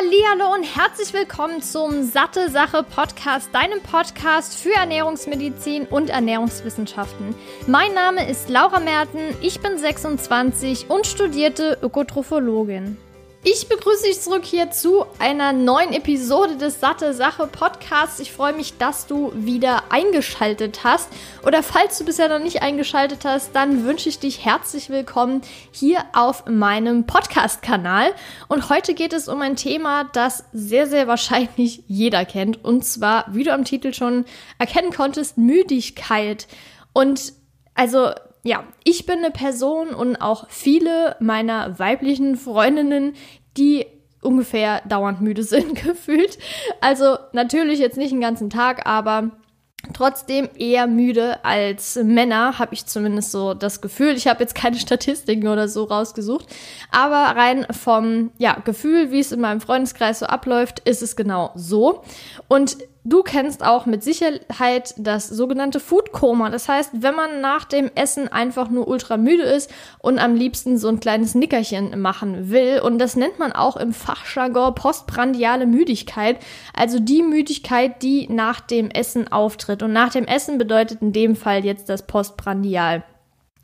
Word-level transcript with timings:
Hallihallo 0.00 0.54
und 0.54 0.62
herzlich 0.62 1.12
willkommen 1.12 1.60
zum 1.60 2.04
Satte 2.04 2.48
Sache 2.48 2.82
Podcast, 2.84 3.50
deinem 3.52 3.82
Podcast 3.82 4.58
für 4.58 4.72
Ernährungsmedizin 4.72 5.84
und 5.84 6.08
Ernährungswissenschaften. 6.08 7.34
Mein 7.66 7.92
Name 7.92 8.26
ist 8.26 8.48
Laura 8.48 8.80
Merten, 8.80 9.18
ich 9.42 9.60
bin 9.60 9.76
26 9.76 10.88
und 10.88 11.06
studierte 11.06 11.76
Ökotrophologin. 11.82 12.96
Ich 13.42 13.70
begrüße 13.70 14.02
dich 14.04 14.20
zurück 14.20 14.44
hier 14.44 14.70
zu 14.70 15.06
einer 15.18 15.54
neuen 15.54 15.94
Episode 15.94 16.58
des 16.58 16.78
Satte 16.78 17.14
Sache 17.14 17.46
Podcasts. 17.46 18.20
Ich 18.20 18.32
freue 18.32 18.52
mich, 18.52 18.76
dass 18.76 19.06
du 19.06 19.32
wieder 19.34 19.84
eingeschaltet 19.88 20.84
hast. 20.84 21.08
Oder 21.46 21.62
falls 21.62 21.96
du 21.96 22.04
bisher 22.04 22.28
noch 22.28 22.44
nicht 22.44 22.60
eingeschaltet 22.60 23.24
hast, 23.24 23.56
dann 23.56 23.86
wünsche 23.86 24.10
ich 24.10 24.18
dich 24.18 24.44
herzlich 24.44 24.90
willkommen 24.90 25.40
hier 25.70 26.04
auf 26.12 26.44
meinem 26.48 27.06
Podcast-Kanal. 27.06 28.12
Und 28.48 28.68
heute 28.68 28.92
geht 28.92 29.14
es 29.14 29.26
um 29.26 29.40
ein 29.40 29.56
Thema, 29.56 30.04
das 30.04 30.44
sehr, 30.52 30.86
sehr 30.86 31.08
wahrscheinlich 31.08 31.82
jeder 31.86 32.26
kennt. 32.26 32.62
Und 32.62 32.84
zwar, 32.84 33.24
wie 33.30 33.44
du 33.44 33.54
am 33.54 33.64
Titel 33.64 33.94
schon 33.94 34.26
erkennen 34.58 34.92
konntest, 34.92 35.38
Müdigkeit. 35.38 36.46
Und 36.92 37.32
also 37.72 38.10
ja, 38.42 38.64
ich 38.84 39.04
bin 39.04 39.18
eine 39.18 39.30
Person 39.30 39.90
und 39.90 40.16
auch 40.16 40.48
viele 40.48 41.16
meiner 41.20 41.78
weiblichen 41.78 42.36
Freundinnen, 42.36 43.14
die 43.56 43.86
ungefähr 44.22 44.82
dauernd 44.86 45.20
müde 45.20 45.42
sind, 45.42 45.74
gefühlt. 45.82 46.38
Also 46.80 47.18
natürlich 47.32 47.78
jetzt 47.78 47.96
nicht 47.96 48.12
den 48.12 48.20
ganzen 48.20 48.50
Tag, 48.50 48.86
aber 48.86 49.30
trotzdem 49.94 50.48
eher 50.56 50.86
müde 50.86 51.42
als 51.44 51.96
Männer, 51.96 52.58
habe 52.58 52.74
ich 52.74 52.86
zumindest 52.86 53.32
so 53.32 53.54
das 53.54 53.80
Gefühl. 53.80 54.14
Ich 54.16 54.26
habe 54.26 54.40
jetzt 54.40 54.54
keine 54.54 54.76
Statistiken 54.78 55.48
oder 55.48 55.68
so 55.68 55.84
rausgesucht, 55.84 56.46
aber 56.90 57.36
rein 57.36 57.66
vom 57.70 58.30
ja, 58.38 58.54
Gefühl, 58.64 59.10
wie 59.10 59.20
es 59.20 59.32
in 59.32 59.40
meinem 59.40 59.60
Freundeskreis 59.60 60.20
so 60.20 60.26
abläuft, 60.26 60.80
ist 60.80 61.02
es 61.02 61.16
genau 61.16 61.52
so. 61.54 62.02
Und 62.48 62.76
Du 63.02 63.22
kennst 63.22 63.64
auch 63.64 63.86
mit 63.86 64.04
Sicherheit 64.04 64.92
das 64.98 65.26
sogenannte 65.26 65.80
Food 65.80 66.12
Coma. 66.12 66.50
Das 66.50 66.68
heißt, 66.68 66.90
wenn 67.00 67.14
man 67.14 67.40
nach 67.40 67.64
dem 67.64 67.90
Essen 67.94 68.28
einfach 68.28 68.68
nur 68.68 68.88
ultra 68.88 69.16
müde 69.16 69.42
ist 69.42 69.72
und 70.00 70.18
am 70.18 70.34
liebsten 70.34 70.76
so 70.76 70.88
ein 70.88 71.00
kleines 71.00 71.34
Nickerchen 71.34 71.98
machen 71.98 72.50
will. 72.50 72.80
Und 72.80 72.98
das 72.98 73.16
nennt 73.16 73.38
man 73.38 73.52
auch 73.52 73.78
im 73.78 73.94
Fachjargon 73.94 74.74
postprandiale 74.74 75.64
Müdigkeit. 75.64 76.38
Also 76.74 77.00
die 77.00 77.22
Müdigkeit, 77.22 78.02
die 78.02 78.28
nach 78.28 78.60
dem 78.60 78.90
Essen 78.90 79.32
auftritt. 79.32 79.82
Und 79.82 79.94
nach 79.94 80.10
dem 80.10 80.26
Essen 80.26 80.58
bedeutet 80.58 81.00
in 81.00 81.14
dem 81.14 81.36
Fall 81.36 81.64
jetzt 81.64 81.88
das 81.88 82.06
Postprandial. 82.06 83.02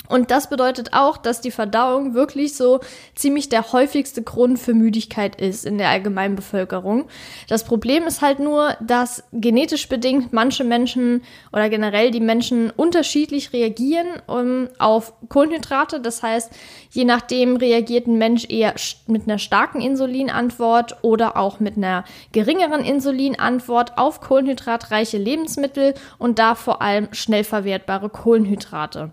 Und 0.08 0.30
das 0.30 0.48
bedeutet 0.48 0.92
auch, 0.92 1.16
dass 1.16 1.40
die 1.40 1.50
Verdauung 1.50 2.14
wirklich 2.14 2.56
so 2.56 2.80
ziemlich 3.14 3.48
der 3.48 3.72
häufigste 3.72 4.22
Grund 4.22 4.58
für 4.58 4.74
Müdigkeit 4.74 5.40
ist 5.40 5.64
in 5.64 5.78
der 5.78 5.88
allgemeinen 5.88 6.36
Bevölkerung. 6.36 7.06
Das 7.48 7.64
Problem 7.64 8.04
ist 8.04 8.22
halt 8.22 8.38
nur, 8.38 8.76
dass 8.80 9.24
genetisch 9.32 9.88
bedingt 9.88 10.32
manche 10.32 10.64
Menschen 10.64 11.22
oder 11.52 11.68
generell 11.68 12.10
die 12.10 12.20
Menschen 12.20 12.70
unterschiedlich 12.70 13.52
reagieren 13.52 14.06
um, 14.26 14.68
auf 14.78 15.12
Kohlenhydrate. 15.28 16.00
Das 16.00 16.22
heißt, 16.22 16.52
je 16.90 17.04
nachdem 17.04 17.56
reagiert 17.56 18.06
ein 18.06 18.18
Mensch 18.18 18.46
eher 18.48 18.74
mit 19.06 19.24
einer 19.24 19.38
starken 19.38 19.80
Insulinantwort 19.80 20.96
oder 21.02 21.36
auch 21.36 21.60
mit 21.60 21.76
einer 21.76 22.04
geringeren 22.32 22.84
Insulinantwort 22.84 23.98
auf 23.98 24.20
kohlenhydratreiche 24.20 25.18
Lebensmittel 25.18 25.94
und 26.18 26.38
da 26.38 26.54
vor 26.54 26.82
allem 26.82 27.08
schnell 27.12 27.44
verwertbare 27.44 28.08
Kohlenhydrate. 28.08 29.12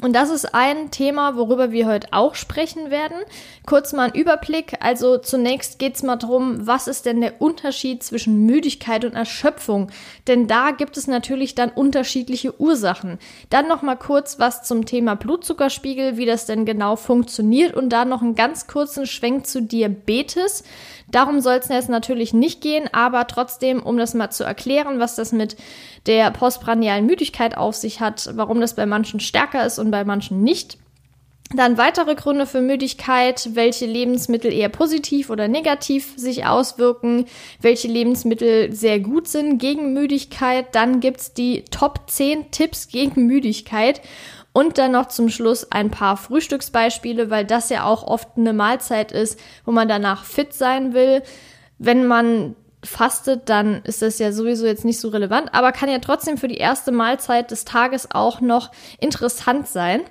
Und 0.00 0.12
das 0.12 0.30
ist 0.30 0.54
ein 0.54 0.92
Thema, 0.92 1.36
worüber 1.36 1.72
wir 1.72 1.86
heute 1.86 2.08
auch 2.12 2.36
sprechen 2.36 2.90
werden. 2.90 3.16
Kurz 3.66 3.92
mal 3.92 4.10
ein 4.10 4.14
Überblick. 4.14 4.74
Also 4.78 5.18
zunächst 5.18 5.80
geht's 5.80 6.04
mal 6.04 6.16
drum, 6.16 6.66
was 6.66 6.86
ist 6.86 7.04
denn 7.04 7.20
der 7.20 7.42
Unterschied 7.42 8.04
zwischen 8.04 8.46
Müdigkeit 8.46 9.04
und 9.04 9.14
Erschöpfung? 9.14 9.90
Denn 10.28 10.46
da 10.46 10.70
gibt 10.70 10.96
es 10.96 11.08
natürlich 11.08 11.56
dann 11.56 11.70
unterschiedliche 11.70 12.60
Ursachen. 12.60 13.18
Dann 13.50 13.66
noch 13.66 13.82
mal 13.82 13.96
kurz 13.96 14.38
was 14.38 14.62
zum 14.62 14.86
Thema 14.86 15.16
Blutzuckerspiegel, 15.16 16.16
wie 16.16 16.26
das 16.26 16.46
denn 16.46 16.64
genau 16.64 16.94
funktioniert 16.94 17.74
und 17.74 17.88
dann 17.88 18.08
noch 18.08 18.22
einen 18.22 18.36
ganz 18.36 18.68
kurzen 18.68 19.04
Schwenk 19.04 19.48
zu 19.48 19.62
Diabetes. 19.62 20.62
Darum 21.10 21.40
soll 21.40 21.54
es 21.54 21.68
jetzt 21.68 21.88
natürlich 21.88 22.34
nicht 22.34 22.60
gehen, 22.60 22.88
aber 22.92 23.26
trotzdem, 23.26 23.82
um 23.82 23.96
das 23.96 24.12
mal 24.12 24.30
zu 24.30 24.44
erklären, 24.44 25.00
was 25.00 25.16
das 25.16 25.32
mit 25.32 25.56
der 26.06 26.30
postprandialen 26.30 27.06
Müdigkeit 27.06 27.56
auf 27.56 27.74
sich 27.74 28.00
hat, 28.00 28.30
warum 28.34 28.60
das 28.60 28.74
bei 28.74 28.84
manchen 28.84 29.18
stärker 29.18 29.64
ist 29.64 29.78
und 29.78 29.87
bei 29.90 30.04
manchen 30.04 30.42
nicht. 30.42 30.78
Dann 31.54 31.78
weitere 31.78 32.14
Gründe 32.14 32.44
für 32.44 32.60
Müdigkeit, 32.60 33.50
welche 33.54 33.86
Lebensmittel 33.86 34.52
eher 34.52 34.68
positiv 34.68 35.30
oder 35.30 35.48
negativ 35.48 36.12
sich 36.16 36.44
auswirken, 36.44 37.24
welche 37.62 37.88
Lebensmittel 37.88 38.74
sehr 38.74 39.00
gut 39.00 39.28
sind 39.28 39.58
gegen 39.58 39.94
Müdigkeit. 39.94 40.74
Dann 40.74 41.00
gibt's 41.00 41.32
die 41.32 41.64
Top 41.70 42.02
10 42.06 42.50
Tipps 42.50 42.88
gegen 42.88 43.26
Müdigkeit. 43.26 44.02
Und 44.52 44.76
dann 44.76 44.92
noch 44.92 45.08
zum 45.08 45.30
Schluss 45.30 45.70
ein 45.70 45.90
paar 45.90 46.16
Frühstücksbeispiele, 46.16 47.30
weil 47.30 47.46
das 47.46 47.70
ja 47.70 47.84
auch 47.84 48.02
oft 48.02 48.36
eine 48.36 48.52
Mahlzeit 48.52 49.12
ist, 49.12 49.38
wo 49.64 49.72
man 49.72 49.88
danach 49.88 50.24
fit 50.24 50.52
sein 50.52 50.92
will. 50.92 51.22
Wenn 51.78 52.06
man 52.06 52.56
fastet, 52.88 53.48
dann 53.48 53.82
ist 53.84 54.02
das 54.02 54.18
ja 54.18 54.32
sowieso 54.32 54.66
jetzt 54.66 54.84
nicht 54.84 55.00
so 55.00 55.08
relevant, 55.08 55.54
aber 55.54 55.72
kann 55.72 55.90
ja 55.90 55.98
trotzdem 55.98 56.38
für 56.38 56.48
die 56.48 56.56
erste 56.56 56.92
Mahlzeit 56.92 57.50
des 57.50 57.64
Tages 57.64 58.08
auch 58.10 58.40
noch 58.40 58.70
interessant 58.98 59.68
sein. 59.68 60.02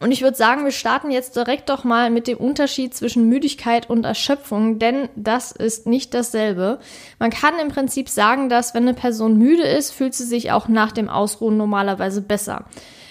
Und 0.00 0.12
ich 0.12 0.22
würde 0.22 0.36
sagen, 0.36 0.64
wir 0.64 0.70
starten 0.70 1.10
jetzt 1.10 1.34
direkt 1.34 1.68
doch 1.70 1.82
mal 1.82 2.10
mit 2.10 2.28
dem 2.28 2.38
Unterschied 2.38 2.94
zwischen 2.94 3.28
Müdigkeit 3.28 3.90
und 3.90 4.04
Erschöpfung, 4.04 4.78
denn 4.78 5.08
das 5.16 5.50
ist 5.50 5.86
nicht 5.86 6.14
dasselbe. 6.14 6.78
Man 7.18 7.30
kann 7.30 7.58
im 7.58 7.68
Prinzip 7.68 8.08
sagen, 8.08 8.48
dass 8.48 8.74
wenn 8.74 8.84
eine 8.84 8.94
Person 8.94 9.36
müde 9.36 9.64
ist, 9.64 9.92
fühlt 9.92 10.14
sie 10.14 10.24
sich 10.24 10.52
auch 10.52 10.68
nach 10.68 10.92
dem 10.92 11.08
Ausruhen 11.08 11.56
normalerweise 11.56 12.22
besser. 12.22 12.66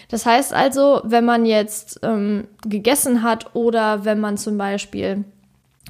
Das 0.09 0.25
heißt 0.25 0.53
also, 0.53 1.01
wenn 1.03 1.25
man 1.25 1.45
jetzt 1.45 1.99
ähm, 2.03 2.47
gegessen 2.65 3.23
hat 3.23 3.53
oder 3.55 4.05
wenn 4.05 4.21
man 4.21 4.37
zum 4.37 4.57
Beispiel 4.57 5.25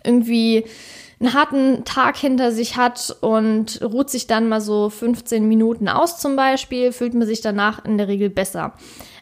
irgendwie 0.04 0.66
einen 1.20 1.34
harten 1.34 1.84
Tag 1.84 2.18
hinter 2.18 2.52
sich 2.52 2.78
hat 2.78 3.16
und 3.22 3.82
ruht 3.82 4.10
sich 4.10 4.28
dann 4.28 4.50
mal 4.50 4.62
so 4.62 4.90
15 4.90 5.48
Minuten 5.48 5.88
aus 5.88 6.20
zum 6.20 6.36
Beispiel, 6.36 6.92
fühlt 6.92 7.14
man 7.14 7.28
sich 7.28 7.42
danach 7.42 7.84
in 7.86 7.98
der 7.98 8.08
Regel 8.08 8.30
besser. 8.30 8.74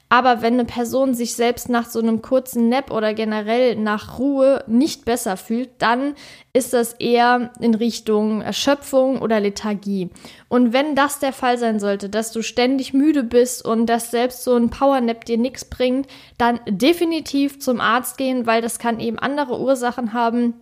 Aber 0.08 0.44
wenn 0.44 0.54
eine 0.54 0.66
Person 0.66 1.16
sich 1.16 1.34
selbst 1.34 1.68
nach 1.68 1.90
so 1.90 2.00
einem 2.00 2.22
kurzen 2.22 2.70
Nap 2.70 2.92
oder 2.92 3.16
generell 3.16 3.76
nach 3.76 4.20
Ruhe 4.20 4.64
nicht 4.68 5.04
besser 5.04 5.36
fühlt, 5.36 5.70
dann 5.80 6.14
ist 6.54 6.74
das 6.74 6.94
eher 6.94 7.52
in 7.60 7.74
Richtung 7.74 8.42
Erschöpfung 8.42 9.20
oder 9.22 9.40
Lethargie. 9.40 10.12
Und 10.48 10.74
wenn 10.74 10.96
das 10.96 11.18
der 11.20 11.34
Fall 11.34 11.58
sein 11.58 11.80
sollte, 11.80 12.08
dass 12.08 12.32
du 12.32 12.44
ständig 12.44 12.94
müde 12.94 13.24
bist 13.24 13.66
und 13.66 13.88
dass 13.88 14.12
selbst 14.12 14.44
so 14.44 14.56
ein 14.56 14.70
Powernap 14.70 15.26
dir 15.26 15.40
nichts 15.40 15.66
bringt, 15.66 16.08
dann 16.38 16.60
definitiv 16.68 17.60
zum 17.60 17.82
Arzt 17.82 18.18
gehen, 18.18 18.46
weil 18.46 18.62
das 18.62 18.78
kann 18.78 19.00
eben 19.00 19.18
andere 19.18 19.60
Ursachen 19.60 20.14
haben, 20.14 20.54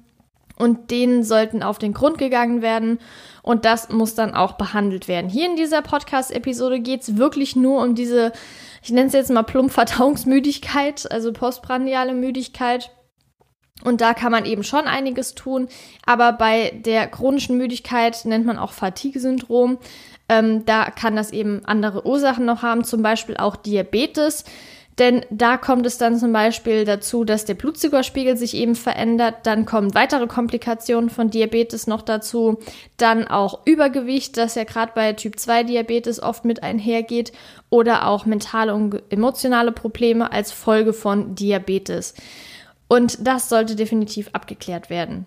und 0.57 0.91
denen 0.91 1.23
sollten 1.23 1.63
auf 1.63 1.79
den 1.79 1.93
Grund 1.93 2.17
gegangen 2.17 2.61
werden 2.61 2.99
und 3.41 3.65
das 3.65 3.89
muss 3.89 4.15
dann 4.15 4.35
auch 4.35 4.53
behandelt 4.53 5.07
werden. 5.07 5.29
Hier 5.29 5.47
in 5.47 5.55
dieser 5.55 5.81
Podcast-Episode 5.81 6.79
geht 6.79 7.01
es 7.01 7.17
wirklich 7.17 7.55
nur 7.55 7.81
um 7.81 7.95
diese 7.95 8.31
ich 8.83 8.91
nenne 8.91 9.07
es 9.07 9.13
jetzt 9.13 9.31
mal 9.31 9.43
plump 9.43 9.71
Verdauungsmüdigkeit, 9.71 11.09
also 11.09 11.31
postprandiale 11.31 12.13
Müdigkeit. 12.13 12.91
Und 13.83 14.01
da 14.01 14.13
kann 14.13 14.31
man 14.31 14.45
eben 14.45 14.63
schon 14.63 14.85
einiges 14.87 15.35
tun. 15.35 15.69
Aber 16.05 16.33
bei 16.33 16.81
der 16.85 17.07
chronischen 17.07 17.57
Müdigkeit 17.57 18.25
nennt 18.25 18.45
man 18.45 18.59
auch 18.59 18.73
Fatigue-Syndrom. 18.73 19.77
Ähm, 20.27 20.65
da 20.65 20.89
kann 20.89 21.15
das 21.15 21.31
eben 21.31 21.63
andere 21.65 22.05
Ursachen 22.05 22.45
noch 22.45 22.61
haben, 22.61 22.83
zum 22.83 23.01
Beispiel 23.01 23.37
auch 23.37 23.55
Diabetes. 23.55 24.43
Denn 24.99 25.25
da 25.31 25.57
kommt 25.57 25.85
es 25.85 25.97
dann 25.97 26.17
zum 26.17 26.33
Beispiel 26.33 26.85
dazu, 26.85 27.23
dass 27.23 27.45
der 27.45 27.55
Blutzuckerspiegel 27.55 28.37
sich 28.37 28.55
eben 28.55 28.75
verändert. 28.75 29.37
Dann 29.43 29.65
kommen 29.65 29.95
weitere 29.95 30.27
Komplikationen 30.27 31.09
von 31.09 31.29
Diabetes 31.29 31.87
noch 31.87 32.01
dazu. 32.01 32.59
Dann 32.97 33.27
auch 33.27 33.65
Übergewicht, 33.65 34.37
das 34.37 34.55
ja 34.55 34.65
gerade 34.65 34.91
bei 34.93 35.13
Typ 35.13 35.39
2 35.39 35.63
Diabetes 35.63 36.21
oft 36.21 36.45
mit 36.45 36.61
einhergeht. 36.61 37.31
Oder 37.69 38.07
auch 38.07 38.25
mentale 38.25 38.75
und 38.75 39.01
emotionale 39.09 39.71
Probleme 39.71 40.31
als 40.31 40.51
Folge 40.51 40.93
von 40.93 41.33
Diabetes. 41.33 42.13
Und 42.87 43.25
das 43.25 43.49
sollte 43.49 43.75
definitiv 43.75 44.29
abgeklärt 44.33 44.91
werden. 44.91 45.25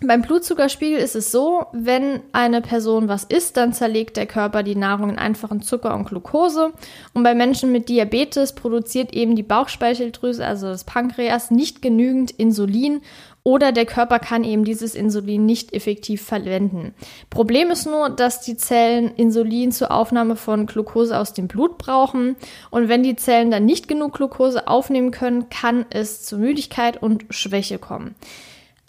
Beim 0.00 0.22
Blutzuckerspiegel 0.22 1.00
ist 1.00 1.16
es 1.16 1.32
so, 1.32 1.66
wenn 1.72 2.20
eine 2.30 2.60
Person 2.60 3.08
was 3.08 3.24
isst, 3.24 3.56
dann 3.56 3.72
zerlegt 3.72 4.16
der 4.16 4.26
Körper 4.26 4.62
die 4.62 4.76
Nahrung 4.76 5.10
in 5.10 5.18
einfachen 5.18 5.60
Zucker 5.60 5.92
und 5.92 6.04
Glucose. 6.04 6.72
Und 7.14 7.24
bei 7.24 7.34
Menschen 7.34 7.72
mit 7.72 7.88
Diabetes 7.88 8.54
produziert 8.54 9.12
eben 9.12 9.34
die 9.34 9.42
Bauchspeicheldrüse, 9.42 10.46
also 10.46 10.68
das 10.68 10.84
Pankreas, 10.84 11.50
nicht 11.50 11.82
genügend 11.82 12.30
Insulin 12.30 13.00
oder 13.42 13.72
der 13.72 13.86
Körper 13.86 14.20
kann 14.20 14.44
eben 14.44 14.62
dieses 14.62 14.94
Insulin 14.94 15.46
nicht 15.46 15.72
effektiv 15.72 16.22
verwenden. 16.22 16.94
Problem 17.28 17.70
ist 17.70 17.86
nur, 17.86 18.08
dass 18.08 18.40
die 18.40 18.56
Zellen 18.56 19.10
Insulin 19.16 19.72
zur 19.72 19.90
Aufnahme 19.90 20.36
von 20.36 20.66
Glucose 20.66 21.18
aus 21.18 21.32
dem 21.32 21.48
Blut 21.48 21.76
brauchen 21.76 22.36
und 22.70 22.88
wenn 22.88 23.02
die 23.02 23.16
Zellen 23.16 23.50
dann 23.50 23.64
nicht 23.64 23.88
genug 23.88 24.12
Glucose 24.12 24.68
aufnehmen 24.68 25.10
können, 25.10 25.48
kann 25.48 25.86
es 25.90 26.22
zu 26.22 26.38
Müdigkeit 26.38 27.02
und 27.02 27.24
Schwäche 27.30 27.78
kommen. 27.78 28.14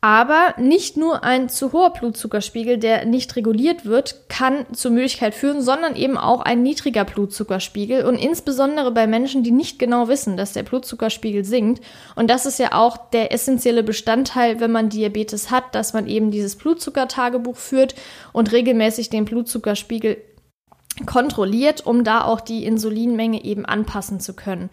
Aber 0.02 0.54
nicht 0.58 0.96
nur 0.96 1.26
ein 1.26 1.50
zu 1.50 1.74
hoher 1.74 1.92
Blutzuckerspiegel, 1.92 2.78
der 2.78 3.06
nicht 3.06 3.36
reguliert 3.36 3.86
wird, 3.86 4.30
kann 4.30 4.66
zur 4.72 4.92
Müdigkeit 4.92 5.36
führen, 5.36 5.62
sondern 5.62 5.98
eben 5.98 6.18
auch 6.18 6.40
ein 6.40 6.64
niedriger 6.64 7.04
Blutzuckerspiegel. 7.04 8.06
Und 8.06 8.16
insbesondere 8.16 8.92
bei 8.92 9.08
Menschen, 9.08 9.44
die 9.44 9.52
nicht 9.52 9.78
genau 9.78 10.08
wissen, 10.08 10.38
dass 10.38 10.54
der 10.54 10.64
Blutzuckerspiegel 10.64 11.44
sinkt. 11.44 11.84
Und 12.16 12.30
das 12.30 12.46
ist 12.46 12.60
ja 12.60 12.74
auch 12.74 12.96
der 13.10 13.34
essentielle 13.34 13.84
Bestandteil, 13.84 14.62
wenn 14.62 14.72
man 14.72 14.88
Diabetes 14.88 15.52
hat, 15.52 15.76
dass 15.76 15.92
man 15.92 16.08
eben 16.08 16.32
dieses 16.32 16.56
Blutzuckertagebuch 16.56 17.58
führt 17.58 17.94
und 18.32 18.54
regelmäßig 18.54 19.10
den 19.10 19.26
Blutzuckerspiegel 19.26 20.16
kontrolliert, 21.06 21.86
um 21.86 22.06
da 22.06 22.24
auch 22.24 22.40
die 22.40 22.66
Insulinmenge 22.66 23.44
eben 23.44 23.66
anpassen 23.66 24.20
zu 24.20 24.34
können. 24.34 24.70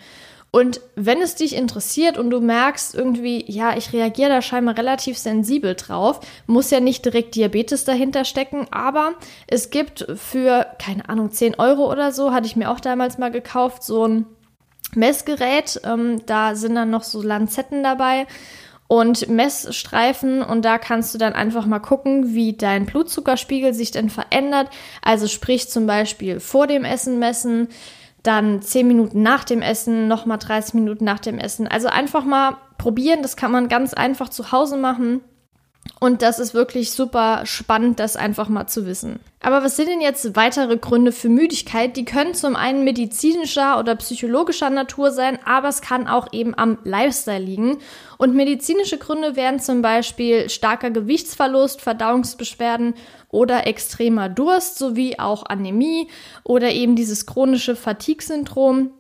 Und 0.56 0.80
wenn 0.94 1.20
es 1.20 1.34
dich 1.34 1.54
interessiert 1.54 2.16
und 2.16 2.30
du 2.30 2.40
merkst 2.40 2.94
irgendwie, 2.94 3.44
ja, 3.46 3.76
ich 3.76 3.92
reagiere 3.92 4.30
da 4.30 4.40
scheinbar 4.40 4.78
relativ 4.78 5.18
sensibel 5.18 5.74
drauf, 5.74 6.20
muss 6.46 6.70
ja 6.70 6.80
nicht 6.80 7.04
direkt 7.04 7.34
Diabetes 7.34 7.84
dahinter 7.84 8.24
stecken, 8.24 8.66
aber 8.70 9.16
es 9.46 9.68
gibt 9.68 10.06
für, 10.16 10.66
keine 10.78 11.10
Ahnung, 11.10 11.30
10 11.30 11.56
Euro 11.56 11.92
oder 11.92 12.10
so, 12.10 12.32
hatte 12.32 12.46
ich 12.46 12.56
mir 12.56 12.70
auch 12.70 12.80
damals 12.80 13.18
mal 13.18 13.30
gekauft, 13.30 13.82
so 13.82 14.08
ein 14.08 14.24
Messgerät. 14.94 15.78
Ähm, 15.84 16.22
da 16.24 16.54
sind 16.54 16.74
dann 16.74 16.88
noch 16.88 17.02
so 17.02 17.20
Lanzetten 17.20 17.82
dabei 17.82 18.26
und 18.88 19.28
Messstreifen 19.28 20.40
und 20.40 20.64
da 20.64 20.78
kannst 20.78 21.12
du 21.12 21.18
dann 21.18 21.34
einfach 21.34 21.66
mal 21.66 21.80
gucken, 21.80 22.32
wie 22.32 22.54
dein 22.54 22.86
Blutzuckerspiegel 22.86 23.74
sich 23.74 23.90
denn 23.90 24.08
verändert. 24.08 24.70
Also 25.02 25.26
sprich 25.26 25.68
zum 25.68 25.86
Beispiel 25.86 26.40
vor 26.40 26.66
dem 26.66 26.86
Essen 26.86 27.18
messen, 27.18 27.68
dann 28.26 28.62
10 28.62 28.86
Minuten 28.86 29.22
nach 29.22 29.44
dem 29.44 29.62
Essen, 29.62 30.08
nochmal 30.08 30.38
30 30.38 30.74
Minuten 30.74 31.04
nach 31.04 31.20
dem 31.20 31.38
Essen. 31.38 31.66
Also 31.68 31.88
einfach 31.88 32.24
mal 32.24 32.56
probieren, 32.78 33.22
das 33.22 33.36
kann 33.36 33.52
man 33.52 33.68
ganz 33.68 33.94
einfach 33.94 34.28
zu 34.28 34.52
Hause 34.52 34.76
machen. 34.76 35.20
Und 36.00 36.22
das 36.22 36.38
ist 36.38 36.52
wirklich 36.52 36.90
super 36.90 37.42
spannend, 37.44 38.00
das 38.00 38.16
einfach 38.16 38.48
mal 38.48 38.66
zu 38.66 38.86
wissen. 38.86 39.20
Aber 39.40 39.62
was 39.62 39.76
sind 39.76 39.88
denn 39.88 40.00
jetzt 40.00 40.34
weitere 40.34 40.76
Gründe 40.76 41.12
für 41.12 41.28
Müdigkeit? 41.28 41.96
Die 41.96 42.04
können 42.04 42.34
zum 42.34 42.56
einen 42.56 42.84
medizinischer 42.84 43.78
oder 43.78 43.94
psychologischer 43.94 44.70
Natur 44.70 45.12
sein, 45.12 45.38
aber 45.44 45.68
es 45.68 45.80
kann 45.80 46.08
auch 46.08 46.32
eben 46.32 46.58
am 46.58 46.78
Lifestyle 46.84 47.44
liegen. 47.44 47.78
Und 48.18 48.34
medizinische 48.34 48.98
Gründe 48.98 49.36
wären 49.36 49.60
zum 49.60 49.82
Beispiel 49.82 50.50
starker 50.50 50.90
Gewichtsverlust, 50.90 51.80
Verdauungsbeschwerden 51.80 52.94
oder 53.36 53.66
extremer 53.66 54.30
Durst 54.30 54.78
sowie 54.78 55.18
auch 55.18 55.44
Anämie 55.44 56.08
oder 56.42 56.72
eben 56.72 56.96
dieses 56.96 57.26
chronische 57.26 57.76
Fatigue-Syndrom. 57.76 58.92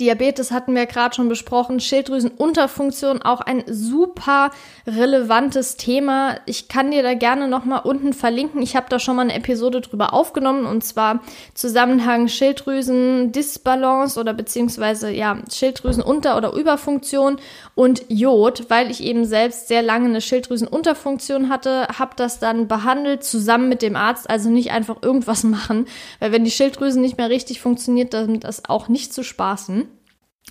Diabetes 0.00 0.50
hatten 0.50 0.74
wir 0.74 0.86
gerade 0.86 1.14
schon 1.14 1.28
besprochen, 1.28 1.80
Schilddrüsenunterfunktion 1.80 3.22
auch 3.22 3.40
ein 3.40 3.64
super 3.66 4.50
relevantes 4.86 5.76
Thema. 5.76 6.36
Ich 6.46 6.68
kann 6.68 6.90
dir 6.90 7.02
da 7.02 7.14
gerne 7.14 7.48
noch 7.48 7.64
mal 7.64 7.78
unten 7.78 8.12
verlinken. 8.12 8.62
Ich 8.62 8.76
habe 8.76 8.86
da 8.88 8.98
schon 8.98 9.16
mal 9.16 9.22
eine 9.22 9.34
Episode 9.34 9.80
drüber 9.80 10.12
aufgenommen 10.12 10.66
und 10.66 10.84
zwar 10.84 11.20
Zusammenhang 11.54 12.28
Schilddrüsen-Disbalance 12.28 14.18
oder 14.18 14.34
beziehungsweise 14.34 15.10
ja 15.10 15.38
Schilddrüsenunter- 15.50 16.36
oder 16.36 16.52
Überfunktion 16.52 17.38
und 17.74 18.02
Jod, 18.08 18.66
weil 18.68 18.90
ich 18.90 19.02
eben 19.02 19.24
selbst 19.24 19.68
sehr 19.68 19.82
lange 19.82 20.06
eine 20.06 20.20
Schilddrüsenunterfunktion 20.20 21.48
hatte, 21.48 21.88
habe 21.98 22.12
das 22.16 22.38
dann 22.38 22.68
behandelt 22.68 23.24
zusammen 23.24 23.68
mit 23.68 23.82
dem 23.82 23.96
Arzt, 23.96 24.28
also 24.28 24.50
nicht 24.50 24.70
einfach 24.70 24.96
irgendwas 25.02 25.44
machen, 25.44 25.86
weil 26.20 26.32
wenn 26.32 26.44
die 26.44 26.50
Schilddrüse 26.50 27.00
nicht 27.00 27.18
mehr 27.18 27.30
richtig 27.30 27.60
funktioniert, 27.60 28.14
dann 28.14 28.40
das 28.40 28.68
auch 28.68 28.88
nicht 28.88 29.12
zu 29.12 29.22
spaßen. 29.22 29.77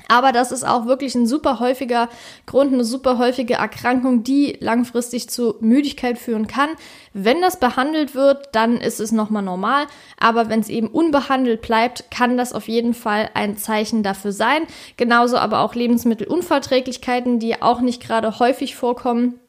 Aber 0.08 0.32
das 0.32 0.52
ist 0.52 0.66
auch 0.66 0.86
wirklich 0.86 1.16
ein 1.16 1.28
super 1.28 1.60
häufiger 1.60 2.10
Grund, 2.46 2.74
eine 2.74 2.84
super 2.84 3.18
häufige 3.18 3.56
Erkrankung, 3.56 4.24
die 4.24 4.58
langfristig 4.60 5.30
zu 5.30 5.56
Müdigkeit 5.60 6.18
führen 6.18 6.48
kann. 6.48 6.70
Wenn 7.14 7.42
das 7.42 7.60
behandelt 7.60 8.16
wird, 8.16 8.50
dann 8.54 8.78
ist 8.78 9.00
es 9.00 9.12
nochmal 9.12 9.44
normal. 9.44 9.86
Aber 10.20 10.50
wenn 10.50 10.62
es 10.62 10.70
eben 10.70 10.88
unbehandelt 10.88 11.62
bleibt, 11.62 12.10
kann 12.10 12.38
das 12.38 12.54
auf 12.54 12.68
jeden 12.68 12.94
Fall 12.94 13.30
ein 13.34 13.58
Zeichen 13.58 14.04
dafür 14.04 14.32
sein. 14.32 14.64
Genauso 14.96 15.38
aber 15.38 15.60
auch 15.60 15.76
Lebensmittelunverträglichkeiten, 15.76 17.40
die 17.40 17.62
auch 17.62 17.82
nicht 17.82 18.02
gerade 18.02 18.40
häufig 18.40 18.76
vorkommen 18.76 19.40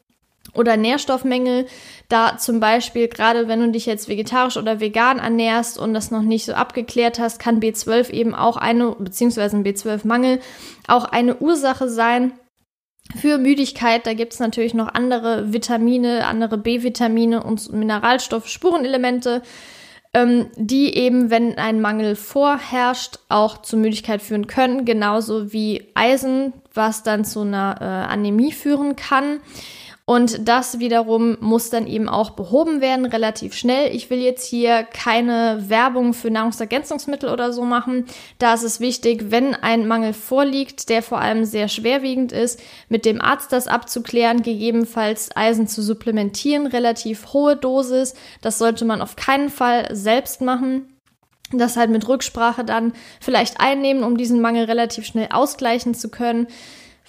oder 0.54 0.76
Nährstoffmängel. 0.76 1.66
Da 2.08 2.38
zum 2.38 2.60
Beispiel, 2.60 3.08
gerade 3.08 3.48
wenn 3.48 3.60
du 3.60 3.70
dich 3.70 3.86
jetzt 3.86 4.08
vegetarisch 4.08 4.56
oder 4.56 4.80
vegan 4.80 5.18
ernährst 5.18 5.78
und 5.78 5.94
das 5.94 6.10
noch 6.10 6.22
nicht 6.22 6.44
so 6.44 6.54
abgeklärt 6.54 7.18
hast, 7.18 7.38
kann 7.38 7.60
B12 7.60 8.10
eben 8.10 8.34
auch 8.34 8.56
eine, 8.56 8.96
beziehungsweise 8.98 9.56
ein 9.56 9.64
B12-Mangel, 9.64 10.40
auch 10.86 11.04
eine 11.04 11.36
Ursache 11.36 11.88
sein. 11.88 12.32
Für 13.16 13.38
Müdigkeit, 13.38 14.06
da 14.06 14.12
gibt 14.12 14.34
es 14.34 14.38
natürlich 14.38 14.74
noch 14.74 14.92
andere 14.92 15.52
Vitamine, 15.52 16.26
andere 16.26 16.58
B-Vitamine 16.58 17.42
und 17.42 17.72
Mineralstoffe, 17.72 18.48
Spurenelemente, 18.48 19.42
ähm, 20.14 20.48
die 20.56 20.94
eben, 20.94 21.30
wenn 21.30 21.58
ein 21.58 21.80
Mangel 21.80 22.16
vorherrscht, 22.16 23.18
auch 23.28 23.62
zu 23.62 23.76
Müdigkeit 23.76 24.22
führen 24.22 24.46
können, 24.46 24.84
genauso 24.84 25.52
wie 25.52 25.88
Eisen, 25.94 26.52
was 26.74 27.02
dann 27.02 27.24
zu 27.24 27.42
einer 27.42 27.76
äh, 27.80 27.84
Anämie 28.12 28.52
führen 28.52 28.96
kann. 28.96 29.40
Und 30.08 30.48
das 30.48 30.78
wiederum 30.78 31.36
muss 31.38 31.68
dann 31.68 31.86
eben 31.86 32.08
auch 32.08 32.30
behoben 32.30 32.80
werden, 32.80 33.04
relativ 33.04 33.52
schnell. 33.52 33.94
Ich 33.94 34.08
will 34.08 34.20
jetzt 34.20 34.46
hier 34.46 34.84
keine 34.84 35.64
Werbung 35.68 36.14
für 36.14 36.30
Nahrungsergänzungsmittel 36.30 37.28
oder 37.28 37.52
so 37.52 37.62
machen. 37.62 38.06
Da 38.38 38.54
ist 38.54 38.62
es 38.62 38.80
wichtig, 38.80 39.26
wenn 39.30 39.54
ein 39.54 39.86
Mangel 39.86 40.14
vorliegt, 40.14 40.88
der 40.88 41.02
vor 41.02 41.20
allem 41.20 41.44
sehr 41.44 41.68
schwerwiegend 41.68 42.32
ist, 42.32 42.58
mit 42.88 43.04
dem 43.04 43.20
Arzt 43.20 43.52
das 43.52 43.68
abzuklären, 43.68 44.40
gegebenenfalls 44.40 45.36
Eisen 45.36 45.68
zu 45.68 45.82
supplementieren, 45.82 46.66
relativ 46.66 47.34
hohe 47.34 47.54
Dosis. 47.56 48.14
Das 48.40 48.56
sollte 48.56 48.86
man 48.86 49.02
auf 49.02 49.14
keinen 49.14 49.50
Fall 49.50 49.94
selbst 49.94 50.40
machen 50.40 50.94
das 51.50 51.78
halt 51.78 51.88
mit 51.88 52.06
Rücksprache 52.06 52.62
dann 52.62 52.92
vielleicht 53.22 53.58
einnehmen, 53.58 54.04
um 54.04 54.18
diesen 54.18 54.42
Mangel 54.42 54.66
relativ 54.66 55.06
schnell 55.06 55.28
ausgleichen 55.30 55.94
zu 55.94 56.10
können, 56.10 56.46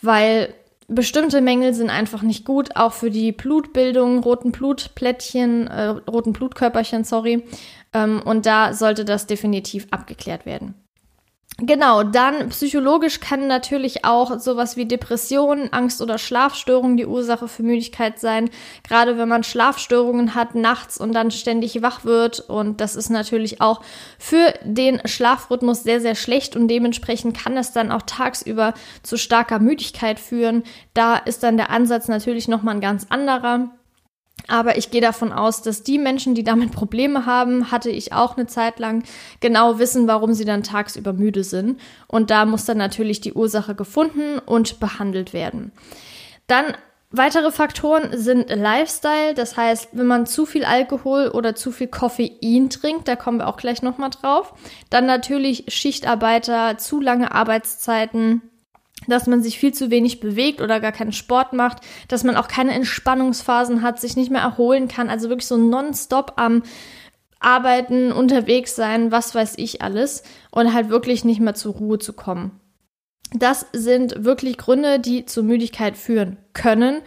weil 0.01 0.53
bestimmte 0.89 1.41
Mängel 1.41 1.73
sind 1.73 1.89
einfach 1.89 2.21
nicht 2.21 2.45
gut, 2.45 2.75
auch 2.75 2.93
für 2.93 3.09
die 3.09 3.31
Blutbildung, 3.31 4.19
roten 4.19 4.51
Blutplättchen, 4.51 5.67
äh, 5.67 5.87
roten 6.09 6.33
Blutkörperchen, 6.33 7.03
sorry. 7.03 7.43
Ähm, 7.93 8.21
und 8.25 8.45
da 8.45 8.73
sollte 8.73 9.05
das 9.05 9.27
definitiv 9.27 9.87
abgeklärt 9.91 10.45
werden. 10.45 10.73
Genau, 11.57 12.03
dann 12.03 12.49
psychologisch 12.49 13.19
kann 13.19 13.47
natürlich 13.47 14.05
auch 14.05 14.39
sowas 14.39 14.77
wie 14.77 14.85
Depressionen, 14.85 15.73
Angst 15.73 16.01
oder 16.01 16.17
Schlafstörungen 16.17 16.95
die 16.95 17.05
Ursache 17.05 17.49
für 17.49 17.63
Müdigkeit 17.63 18.17
sein. 18.17 18.49
Gerade 18.87 19.17
wenn 19.17 19.27
man 19.27 19.43
Schlafstörungen 19.43 20.35
hat 20.35 20.55
nachts 20.55 20.97
und 20.97 21.11
dann 21.13 21.31
ständig 21.31 21.81
wach 21.81 22.05
wird. 22.05 22.39
Und 22.39 22.79
das 22.79 22.95
ist 22.95 23.09
natürlich 23.09 23.59
auch 23.59 23.81
für 24.17 24.53
den 24.63 25.01
Schlafrhythmus 25.05 25.83
sehr, 25.83 25.99
sehr 25.99 26.15
schlecht 26.15 26.55
und 26.55 26.69
dementsprechend 26.69 27.37
kann 27.37 27.57
es 27.57 27.73
dann 27.73 27.91
auch 27.91 28.03
tagsüber 28.03 28.73
zu 29.03 29.17
starker 29.17 29.59
Müdigkeit 29.59 30.19
führen. 30.19 30.63
Da 30.93 31.17
ist 31.17 31.43
dann 31.43 31.57
der 31.57 31.71
Ansatz 31.71 32.07
natürlich 32.07 32.47
nochmal 32.47 32.75
ein 32.75 32.81
ganz 32.81 33.07
anderer. 33.09 33.69
Aber 34.49 34.77
ich 34.77 34.91
gehe 34.91 35.01
davon 35.01 35.31
aus, 35.31 35.61
dass 35.61 35.83
die 35.83 35.99
Menschen, 35.99 36.35
die 36.35 36.43
damit 36.43 36.71
Probleme 36.71 37.25
haben, 37.25 37.71
hatte 37.71 37.89
ich 37.89 38.13
auch 38.13 38.35
eine 38.35 38.47
Zeit 38.47 38.79
lang, 38.79 39.03
genau 39.39 39.79
wissen, 39.79 40.07
warum 40.07 40.33
sie 40.33 40.45
dann 40.45 40.63
tagsüber 40.63 41.13
müde 41.13 41.43
sind. 41.43 41.79
Und 42.07 42.31
da 42.31 42.45
muss 42.45 42.65
dann 42.65 42.77
natürlich 42.77 43.21
die 43.21 43.33
Ursache 43.33 43.75
gefunden 43.75 44.39
und 44.39 44.79
behandelt 44.79 45.33
werden. 45.33 45.71
Dann 46.47 46.65
weitere 47.11 47.51
Faktoren 47.51 48.17
sind 48.17 48.49
Lifestyle. 48.49 49.35
Das 49.35 49.55
heißt, 49.55 49.89
wenn 49.91 50.07
man 50.07 50.25
zu 50.25 50.45
viel 50.45 50.65
Alkohol 50.65 51.29
oder 51.29 51.53
zu 51.53 51.71
viel 51.71 51.87
Koffein 51.87 52.69
trinkt, 52.69 53.07
da 53.07 53.15
kommen 53.15 53.37
wir 53.37 53.47
auch 53.47 53.57
gleich 53.57 53.81
nochmal 53.83 54.09
drauf. 54.09 54.53
Dann 54.89 55.05
natürlich 55.05 55.65
Schichtarbeiter, 55.67 56.77
zu 56.79 56.99
lange 56.99 57.31
Arbeitszeiten, 57.31 58.41
dass 59.09 59.27
man 59.27 59.41
sich 59.41 59.59
viel 59.59 59.73
zu 59.73 59.89
wenig 59.91 60.19
bewegt 60.19 60.61
oder 60.61 60.79
gar 60.79 60.91
keinen 60.91 61.11
Sport 61.11 61.53
macht, 61.53 61.79
dass 62.07 62.23
man 62.23 62.35
auch 62.35 62.47
keine 62.47 62.73
Entspannungsphasen 62.73 63.81
hat, 63.81 63.99
sich 63.99 64.15
nicht 64.15 64.31
mehr 64.31 64.41
erholen 64.41 64.87
kann, 64.87 65.09
also 65.09 65.29
wirklich 65.29 65.47
so 65.47 65.57
nonstop 65.57 66.33
am 66.37 66.63
Arbeiten, 67.39 68.11
unterwegs 68.11 68.75
sein, 68.75 69.11
was 69.11 69.33
weiß 69.33 69.53
ich 69.57 69.81
alles 69.81 70.23
und 70.51 70.73
halt 70.73 70.89
wirklich 70.89 71.23
nicht 71.23 71.39
mehr 71.39 71.55
zur 71.55 71.73
Ruhe 71.75 71.99
zu 71.99 72.13
kommen. 72.13 72.59
Das 73.33 73.65
sind 73.73 74.23
wirklich 74.25 74.57
Gründe, 74.57 74.99
die 74.99 75.25
zur 75.25 75.43
Müdigkeit 75.43 75.95
führen 75.95 76.37
können. 76.53 77.01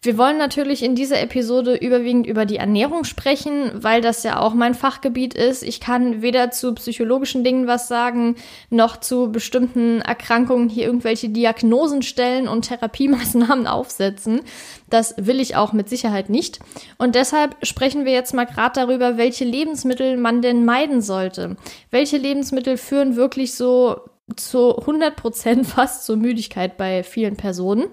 Wir 0.00 0.16
wollen 0.16 0.38
natürlich 0.38 0.84
in 0.84 0.94
dieser 0.94 1.20
Episode 1.20 1.74
überwiegend 1.74 2.24
über 2.28 2.46
die 2.46 2.58
Ernährung 2.58 3.02
sprechen, 3.02 3.72
weil 3.74 4.00
das 4.00 4.22
ja 4.22 4.38
auch 4.38 4.54
mein 4.54 4.74
Fachgebiet 4.74 5.34
ist. 5.34 5.64
Ich 5.64 5.80
kann 5.80 6.22
weder 6.22 6.52
zu 6.52 6.72
psychologischen 6.74 7.42
Dingen 7.42 7.66
was 7.66 7.88
sagen, 7.88 8.36
noch 8.70 8.98
zu 8.98 9.32
bestimmten 9.32 10.00
Erkrankungen 10.00 10.68
hier 10.68 10.86
irgendwelche 10.86 11.30
Diagnosen 11.30 12.02
stellen 12.02 12.46
und 12.46 12.68
Therapiemaßnahmen 12.68 13.66
aufsetzen. 13.68 14.42
Das 14.88 15.14
will 15.18 15.40
ich 15.40 15.56
auch 15.56 15.72
mit 15.72 15.88
Sicherheit 15.88 16.30
nicht. 16.30 16.60
Und 16.96 17.16
deshalb 17.16 17.56
sprechen 17.66 18.04
wir 18.04 18.12
jetzt 18.12 18.34
mal 18.34 18.46
gerade 18.46 18.86
darüber, 18.86 19.16
welche 19.16 19.44
Lebensmittel 19.44 20.16
man 20.16 20.42
denn 20.42 20.64
meiden 20.64 21.02
sollte. 21.02 21.56
Welche 21.90 22.18
Lebensmittel 22.18 22.76
führen 22.76 23.16
wirklich 23.16 23.54
so 23.54 24.02
zu 24.36 24.78
100 24.78 25.16
Prozent 25.16 25.66
fast 25.66 26.04
zur 26.04 26.16
Müdigkeit 26.16 26.76
bei 26.76 27.02
vielen 27.02 27.36
Personen. 27.36 27.86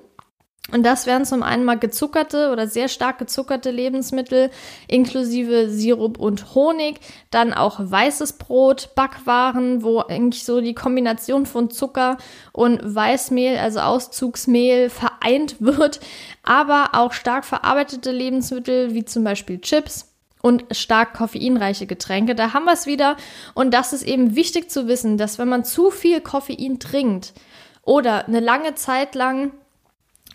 Und 0.72 0.84
das 0.84 1.06
wären 1.06 1.26
zum 1.26 1.44
einen 1.44 1.64
mal 1.64 1.78
gezuckerte 1.78 2.52
oder 2.52 2.68
sehr 2.68 2.88
stark 2.88 3.20
gezuckerte 3.20 3.70
Lebensmittel 3.70 4.50
inklusive 4.88 5.70
Sirup 5.70 6.18
und 6.18 6.56
Honig, 6.56 7.00
dann 7.30 7.54
auch 7.54 7.80
weißes 7.80 8.34
Brot, 8.34 8.90
Backwaren, 8.96 9.84
wo 9.84 10.00
eigentlich 10.00 10.44
so 10.44 10.62
die 10.62 10.74
Kombination 10.74 11.46
von 11.46 11.70
Zucker 11.70 12.18
und 12.52 12.82
Weißmehl, 12.84 13.60
also 13.60 13.80
Auszugsmehl, 13.82 14.90
vereint 14.90 15.58
wird, 15.60 16.00
aber 16.42 16.90
auch 16.94 17.14
stark 17.14 17.46
verarbeitete 17.46 18.12
Lebensmittel 18.12 18.96
wie 18.96 19.06
zum 19.06 19.24
Beispiel 19.24 19.62
Chips, 19.62 20.12
und 20.42 20.64
stark 20.70 21.16
koffeinreiche 21.16 21.88
Getränke. 21.88 22.36
Da 22.36 22.54
haben 22.54 22.66
wir 22.66 22.74
es 22.74 22.86
wieder. 22.86 23.18
Und 23.56 23.74
das 23.74 23.94
ist 23.94 24.04
eben 24.04 24.36
wichtig 24.36 24.70
zu 24.70 24.88
wissen, 24.88 25.18
dass 25.18 25.40
wenn 25.40 25.48
man 25.48 25.66
zu 25.66 25.90
viel 25.90 26.22
Koffein 26.22 26.78
trinkt 26.80 27.34
oder 27.82 28.28
eine 28.28 28.42
lange 28.42 28.76
Zeit 28.76 29.16
lang 29.16 29.54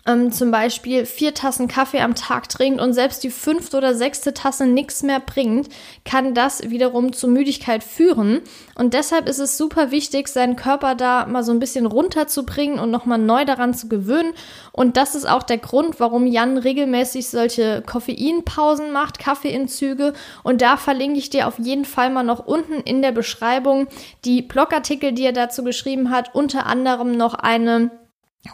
ähm, 0.07 0.31
zum 0.31 0.51
Beispiel 0.51 1.05
vier 1.05 1.33
Tassen 1.33 1.67
Kaffee 1.67 2.01
am 2.01 2.15
Tag 2.15 2.49
trinkt 2.49 2.81
und 2.81 2.93
selbst 2.93 3.23
die 3.23 3.29
fünfte 3.29 3.77
oder 3.77 3.93
sechste 3.93 4.33
Tasse 4.33 4.65
nichts 4.65 5.03
mehr 5.03 5.19
bringt, 5.19 5.69
kann 6.05 6.33
das 6.33 6.69
wiederum 6.69 7.13
zu 7.13 7.27
Müdigkeit 7.27 7.83
führen. 7.83 8.41
Und 8.75 8.93
deshalb 8.93 9.29
ist 9.29 9.39
es 9.39 9.57
super 9.57 9.91
wichtig, 9.91 10.27
seinen 10.27 10.55
Körper 10.55 10.95
da 10.95 11.25
mal 11.27 11.43
so 11.43 11.51
ein 11.51 11.59
bisschen 11.59 11.85
runterzubringen 11.85 12.79
und 12.79 12.89
nochmal 12.89 13.19
neu 13.19 13.45
daran 13.45 13.73
zu 13.73 13.87
gewöhnen. 13.89 14.33
Und 14.71 14.97
das 14.97 15.15
ist 15.15 15.29
auch 15.29 15.43
der 15.43 15.59
Grund, 15.59 15.99
warum 15.99 16.25
Jan 16.25 16.57
regelmäßig 16.57 17.29
solche 17.29 17.83
Koffeinpausen 17.85 18.91
macht, 18.91 19.19
Kaffeeinzüge. 19.19 20.13
Und 20.43 20.61
da 20.61 20.77
verlinke 20.77 21.19
ich 21.19 21.29
dir 21.29 21.47
auf 21.47 21.59
jeden 21.59 21.85
Fall 21.85 22.09
mal 22.09 22.23
noch 22.23 22.45
unten 22.45 22.81
in 22.81 23.01
der 23.01 23.11
Beschreibung 23.11 23.87
die 24.25 24.41
Blogartikel, 24.41 25.11
die 25.11 25.25
er 25.25 25.33
dazu 25.33 25.63
geschrieben 25.63 26.09
hat, 26.09 26.33
unter 26.33 26.65
anderem 26.65 27.11
noch 27.11 27.35
eine 27.35 27.91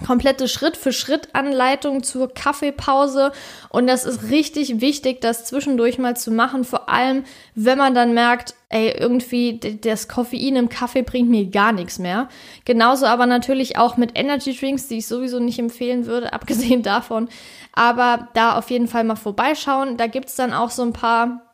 komplette 0.05 0.47
Schritt-für-Schritt-Anleitung 0.47 2.03
zur 2.03 2.33
Kaffeepause. 2.33 3.31
Und 3.69 3.87
das 3.87 4.03
ist 4.03 4.29
richtig 4.29 4.81
wichtig, 4.81 5.21
das 5.21 5.45
zwischendurch 5.45 5.97
mal 5.97 6.17
zu 6.17 6.31
machen. 6.31 6.65
Vor 6.65 6.89
allem, 6.89 7.23
wenn 7.55 7.77
man 7.77 7.95
dann 7.95 8.13
merkt, 8.13 8.53
ey, 8.69 8.89
irgendwie 8.89 9.59
das 9.81 10.07
Koffein 10.07 10.57
im 10.57 10.69
Kaffee 10.69 11.03
bringt 11.03 11.29
mir 11.29 11.45
gar 11.49 11.71
nichts 11.71 11.99
mehr. 11.99 12.27
Genauso 12.65 13.05
aber 13.05 13.25
natürlich 13.25 13.77
auch 13.77 13.95
mit 13.95 14.11
Energy 14.15 14.53
Drinks, 14.53 14.87
die 14.87 14.97
ich 14.97 15.07
sowieso 15.07 15.39
nicht 15.39 15.59
empfehlen 15.59 16.05
würde, 16.05 16.33
abgesehen 16.37 16.83
davon. 16.83 17.29
Aber 17.73 18.27
da 18.33 18.57
auf 18.57 18.69
jeden 18.69 18.87
Fall 18.87 19.05
mal 19.05 19.15
vorbeischauen. 19.15 19.97
Da 19.97 20.07
gibt's 20.07 20.35
dann 20.35 20.53
auch 20.53 20.69
so 20.69 20.83
ein 20.83 20.93
paar 20.93 21.46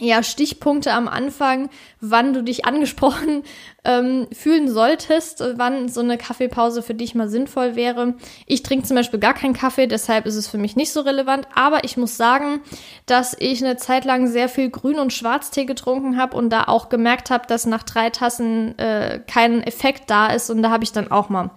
ja, 0.00 0.22
Stichpunkte 0.22 0.92
am 0.92 1.08
Anfang, 1.08 1.70
wann 2.00 2.32
du 2.32 2.42
dich 2.42 2.64
angesprochen 2.64 3.42
ähm, 3.84 4.26
fühlen 4.32 4.70
solltest, 4.70 5.42
wann 5.56 5.88
so 5.88 6.00
eine 6.00 6.18
Kaffeepause 6.18 6.82
für 6.82 6.94
dich 6.94 7.14
mal 7.14 7.28
sinnvoll 7.28 7.74
wäre. 7.74 8.14
Ich 8.46 8.62
trinke 8.62 8.86
zum 8.86 8.96
Beispiel 8.96 9.18
gar 9.18 9.34
keinen 9.34 9.54
Kaffee, 9.54 9.86
deshalb 9.86 10.26
ist 10.26 10.36
es 10.36 10.46
für 10.46 10.58
mich 10.58 10.76
nicht 10.76 10.92
so 10.92 11.00
relevant. 11.00 11.48
Aber 11.54 11.84
ich 11.84 11.96
muss 11.96 12.16
sagen, 12.16 12.60
dass 13.06 13.36
ich 13.38 13.64
eine 13.64 13.76
Zeit 13.76 14.04
lang 14.04 14.28
sehr 14.28 14.48
viel 14.48 14.70
Grün- 14.70 14.98
und 14.98 15.12
Schwarztee 15.12 15.64
getrunken 15.64 16.16
habe 16.16 16.36
und 16.36 16.50
da 16.50 16.64
auch 16.64 16.88
gemerkt 16.88 17.30
habe, 17.30 17.46
dass 17.46 17.66
nach 17.66 17.82
drei 17.82 18.10
Tassen 18.10 18.78
äh, 18.78 19.20
kein 19.26 19.62
Effekt 19.62 20.10
da 20.10 20.28
ist. 20.28 20.50
Und 20.50 20.62
da 20.62 20.70
habe 20.70 20.84
ich 20.84 20.92
dann 20.92 21.10
auch 21.10 21.28
mal 21.28 21.50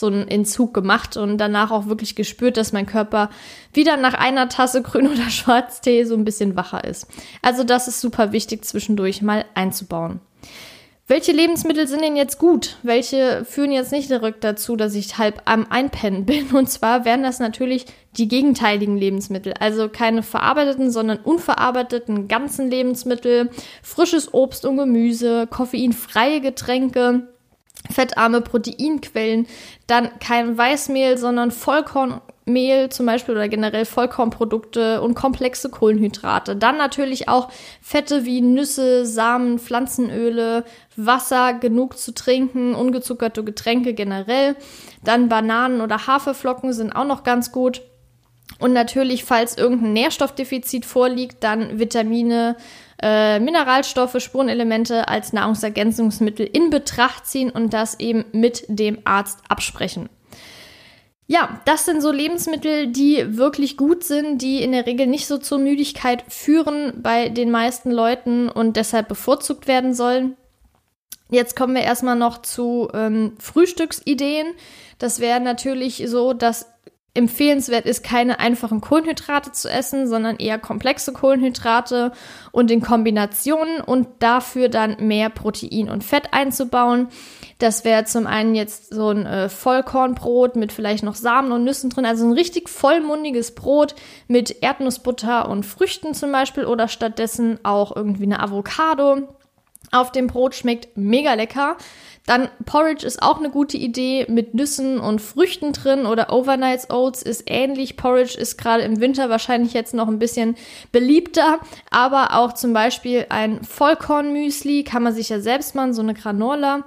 so 0.00 0.06
einen 0.06 0.26
Entzug 0.26 0.74
gemacht 0.74 1.16
und 1.16 1.38
danach 1.38 1.70
auch 1.70 1.86
wirklich 1.86 2.16
gespürt, 2.16 2.56
dass 2.56 2.72
mein 2.72 2.86
Körper 2.86 3.30
wieder 3.72 3.96
nach 3.96 4.14
einer 4.14 4.48
Tasse 4.48 4.82
Grün- 4.82 5.08
oder 5.08 5.30
Schwarztee 5.30 6.04
so 6.04 6.14
ein 6.14 6.24
bisschen 6.24 6.56
wacher 6.56 6.84
ist. 6.84 7.06
Also 7.42 7.62
das 7.62 7.86
ist 7.86 8.00
super 8.00 8.32
wichtig 8.32 8.64
zwischendurch 8.64 9.22
mal 9.22 9.44
einzubauen. 9.54 10.20
Welche 11.10 11.32
Lebensmittel 11.32 11.88
sind 11.88 12.02
denn 12.02 12.14
jetzt 12.14 12.38
gut? 12.38 12.76
Welche 12.84 13.44
führen 13.44 13.72
jetzt 13.72 13.90
nicht 13.90 14.08
direkt 14.08 14.44
dazu, 14.44 14.76
dass 14.76 14.94
ich 14.94 15.18
halb 15.18 15.42
am 15.44 15.66
Einpennen 15.68 16.24
bin? 16.24 16.46
Und 16.52 16.70
zwar 16.70 17.04
wären 17.04 17.24
das 17.24 17.40
natürlich 17.40 17.86
die 18.16 18.28
gegenteiligen 18.28 18.96
Lebensmittel. 18.96 19.52
Also 19.58 19.88
keine 19.88 20.22
verarbeiteten, 20.22 20.92
sondern 20.92 21.18
unverarbeiteten 21.18 22.28
ganzen 22.28 22.70
Lebensmittel, 22.70 23.50
frisches 23.82 24.32
Obst 24.32 24.64
und 24.64 24.76
Gemüse, 24.76 25.48
koffeinfreie 25.48 26.40
Getränke, 26.40 27.26
fettarme 27.88 28.40
Proteinquellen, 28.40 29.46
dann 29.86 30.18
kein 30.18 30.56
Weißmehl, 30.56 31.18
sondern 31.18 31.50
Vollkornmehl 31.50 32.90
zum 32.90 33.06
Beispiel 33.06 33.34
oder 33.34 33.48
generell 33.48 33.84
Vollkornprodukte 33.84 35.00
und 35.00 35.14
komplexe 35.14 35.70
Kohlenhydrate. 35.70 36.56
Dann 36.56 36.76
natürlich 36.76 37.28
auch 37.28 37.48
Fette 37.80 38.24
wie 38.24 38.40
Nüsse, 38.42 39.06
Samen, 39.06 39.58
Pflanzenöle, 39.58 40.64
Wasser 40.96 41.54
genug 41.54 41.98
zu 41.98 42.12
trinken, 42.12 42.74
ungezuckerte 42.74 43.44
Getränke 43.44 43.94
generell. 43.94 44.56
Dann 45.02 45.28
Bananen 45.28 45.80
oder 45.80 46.06
Haferflocken 46.06 46.72
sind 46.72 46.92
auch 46.92 47.06
noch 47.06 47.24
ganz 47.24 47.52
gut. 47.52 47.82
Und 48.58 48.72
natürlich, 48.72 49.24
falls 49.24 49.56
irgendein 49.56 49.92
Nährstoffdefizit 49.94 50.84
vorliegt, 50.84 51.42
dann 51.42 51.78
Vitamine, 51.78 52.56
äh, 53.02 53.40
Mineralstoffe, 53.40 54.16
Spurenelemente 54.18 55.08
als 55.08 55.32
Nahrungsergänzungsmittel 55.32 56.46
in 56.46 56.70
Betracht 56.70 57.26
ziehen 57.26 57.50
und 57.50 57.72
das 57.72 57.98
eben 57.98 58.24
mit 58.32 58.64
dem 58.68 58.98
Arzt 59.04 59.38
absprechen. 59.48 60.08
Ja, 61.26 61.60
das 61.64 61.84
sind 61.84 62.02
so 62.02 62.10
Lebensmittel, 62.10 62.88
die 62.88 63.36
wirklich 63.36 63.76
gut 63.76 64.02
sind, 64.02 64.42
die 64.42 64.62
in 64.62 64.72
der 64.72 64.86
Regel 64.86 65.06
nicht 65.06 65.28
so 65.28 65.38
zur 65.38 65.58
Müdigkeit 65.58 66.24
führen 66.28 66.94
bei 67.02 67.28
den 67.28 67.52
meisten 67.52 67.92
Leuten 67.92 68.48
und 68.48 68.76
deshalb 68.76 69.06
bevorzugt 69.06 69.68
werden 69.68 69.94
sollen. 69.94 70.36
Jetzt 71.30 71.54
kommen 71.54 71.76
wir 71.76 71.82
erstmal 71.82 72.16
noch 72.16 72.42
zu 72.42 72.88
ähm, 72.92 73.34
Frühstücksideen. 73.38 74.48
Das 74.98 75.20
wäre 75.20 75.40
natürlich 75.40 76.02
so, 76.08 76.32
dass 76.32 76.66
empfehlenswert 77.12 77.86
ist, 77.86 78.04
keine 78.04 78.38
einfachen 78.38 78.80
Kohlenhydrate 78.80 79.50
zu 79.50 79.68
essen, 79.68 80.06
sondern 80.06 80.36
eher 80.36 80.58
komplexe 80.58 81.12
Kohlenhydrate 81.12 82.12
und 82.52 82.70
in 82.70 82.80
Kombinationen 82.80 83.80
und 83.80 84.06
dafür 84.20 84.68
dann 84.68 84.96
mehr 85.00 85.28
Protein 85.28 85.90
und 85.90 86.04
Fett 86.04 86.32
einzubauen. 86.32 87.08
Das 87.58 87.84
wäre 87.84 88.04
zum 88.04 88.26
einen 88.26 88.54
jetzt 88.54 88.94
so 88.94 89.10
ein 89.10 89.26
äh, 89.26 89.48
Vollkornbrot 89.48 90.54
mit 90.54 90.72
vielleicht 90.72 91.02
noch 91.02 91.16
Samen 91.16 91.50
und 91.50 91.64
Nüssen 91.64 91.90
drin, 91.90 92.06
also 92.06 92.24
ein 92.24 92.32
richtig 92.32 92.68
vollmundiges 92.68 93.54
Brot 93.54 93.96
mit 94.28 94.62
Erdnussbutter 94.62 95.48
und 95.48 95.66
Früchten 95.66 96.14
zum 96.14 96.30
Beispiel 96.30 96.64
oder 96.64 96.86
stattdessen 96.86 97.58
auch 97.64 97.94
irgendwie 97.94 98.24
eine 98.24 98.40
Avocado. 98.40 99.28
Auf 99.92 100.12
dem 100.12 100.28
Brot 100.28 100.54
schmeckt 100.54 100.96
mega 100.96 101.34
lecker. 101.34 101.76
Dann 102.26 102.48
Porridge 102.64 103.06
ist 103.06 103.22
auch 103.22 103.38
eine 103.38 103.50
gute 103.50 103.76
Idee 103.76 104.26
mit 104.28 104.54
Nüssen 104.54 105.00
und 105.00 105.20
Früchten 105.20 105.72
drin 105.72 106.06
oder 106.06 106.32
Overnight 106.32 106.90
Oats 106.90 107.22
ist 107.22 107.44
ähnlich. 107.46 107.96
Porridge 107.96 108.38
ist 108.38 108.56
gerade 108.56 108.82
im 108.82 109.00
Winter 109.00 109.30
wahrscheinlich 109.30 109.72
jetzt 109.72 109.94
noch 109.94 110.06
ein 110.06 110.18
bisschen 110.18 110.56
beliebter, 110.92 111.58
aber 111.90 112.36
auch 112.38 112.52
zum 112.52 112.72
Beispiel 112.72 113.26
ein 113.30 113.64
Vollkornmüsli 113.64 114.84
kann 114.84 115.02
man 115.02 115.14
sich 115.14 115.28
ja 115.28 115.40
selbst 115.40 115.74
machen, 115.74 115.94
so 115.94 116.02
eine 116.02 116.14
Granola 116.14 116.84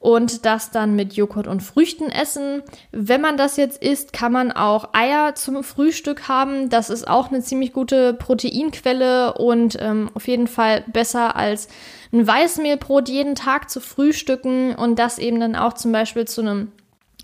und 0.00 0.46
das 0.46 0.70
dann 0.70 0.94
mit 0.94 1.14
Joghurt 1.14 1.46
und 1.46 1.62
Früchten 1.62 2.08
essen. 2.10 2.62
Wenn 2.92 3.20
man 3.20 3.36
das 3.36 3.56
jetzt 3.56 3.82
isst, 3.82 4.12
kann 4.12 4.32
man 4.32 4.52
auch 4.52 4.90
Eier 4.92 5.34
zum 5.34 5.64
Frühstück 5.64 6.28
haben. 6.28 6.68
Das 6.68 6.88
ist 6.88 7.08
auch 7.08 7.28
eine 7.28 7.42
ziemlich 7.42 7.72
gute 7.72 8.14
Proteinquelle 8.14 9.34
und 9.34 9.76
ähm, 9.80 10.10
auf 10.14 10.28
jeden 10.28 10.46
Fall 10.46 10.84
besser 10.86 11.34
als 11.36 11.68
ein 12.12 12.26
Weißmehlbrot 12.26 13.08
jeden 13.08 13.34
Tag 13.34 13.70
zu 13.70 13.80
frühstücken 13.80 14.74
und 14.74 14.98
das 14.98 15.18
eben 15.18 15.40
dann 15.40 15.56
auch 15.56 15.74
zum 15.74 15.92
Beispiel 15.92 16.26
zu 16.26 16.40
einem 16.40 16.72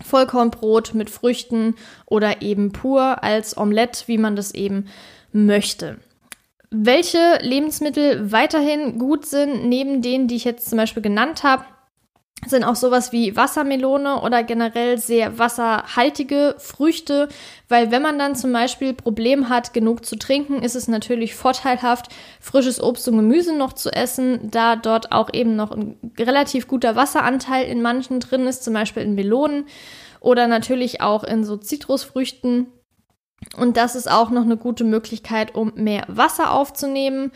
Vollkornbrot 0.03 0.93
mit 0.93 1.09
Früchten 1.09 1.75
oder 2.05 2.41
eben 2.41 2.71
pur 2.71 3.23
als 3.23 3.57
Omelette, 3.57 4.07
wie 4.07 4.17
man 4.17 4.35
das 4.35 4.53
eben 4.53 4.87
möchte. 5.31 5.97
Welche 6.69 7.39
Lebensmittel 7.41 8.31
weiterhin 8.31 8.99
gut 8.99 9.25
sind, 9.25 9.67
neben 9.67 10.01
denen, 10.01 10.27
die 10.27 10.35
ich 10.35 10.43
jetzt 10.43 10.69
zum 10.69 10.77
Beispiel 10.77 11.03
genannt 11.03 11.43
habe, 11.43 11.65
sind 12.47 12.63
auch 12.63 12.75
sowas 12.75 13.11
wie 13.11 13.35
Wassermelone 13.35 14.21
oder 14.21 14.43
generell 14.43 14.97
sehr 14.97 15.37
wasserhaltige 15.39 16.55
Früchte, 16.57 17.29
weil 17.67 17.91
wenn 17.91 18.01
man 18.01 18.19
dann 18.19 18.35
zum 18.35 18.53
Beispiel 18.53 18.93
Problem 18.93 19.49
hat, 19.49 19.73
genug 19.73 20.05
zu 20.05 20.15
trinken, 20.15 20.61
ist 20.61 20.75
es 20.75 20.87
natürlich 20.87 21.35
vorteilhaft, 21.35 22.07
frisches 22.39 22.81
Obst 22.81 23.07
und 23.07 23.17
Gemüse 23.17 23.55
noch 23.55 23.73
zu 23.73 23.91
essen, 23.91 24.51
da 24.51 24.75
dort 24.75 25.11
auch 25.11 25.29
eben 25.33 25.55
noch 25.55 25.71
ein 25.71 25.97
relativ 26.19 26.67
guter 26.67 26.95
Wasseranteil 26.95 27.65
in 27.65 27.81
manchen 27.81 28.19
drin 28.19 28.47
ist, 28.47 28.63
zum 28.63 28.73
Beispiel 28.73 29.03
in 29.03 29.15
Melonen 29.15 29.65
oder 30.19 30.47
natürlich 30.47 31.01
auch 31.01 31.23
in 31.23 31.43
so 31.43 31.57
Zitrusfrüchten. 31.57 32.67
Und 33.57 33.77
das 33.77 33.95
ist 33.95 34.09
auch 34.09 34.29
noch 34.29 34.43
eine 34.43 34.57
gute 34.57 34.83
Möglichkeit, 34.83 35.55
um 35.55 35.73
mehr 35.75 36.03
Wasser 36.07 36.51
aufzunehmen. 36.51 37.31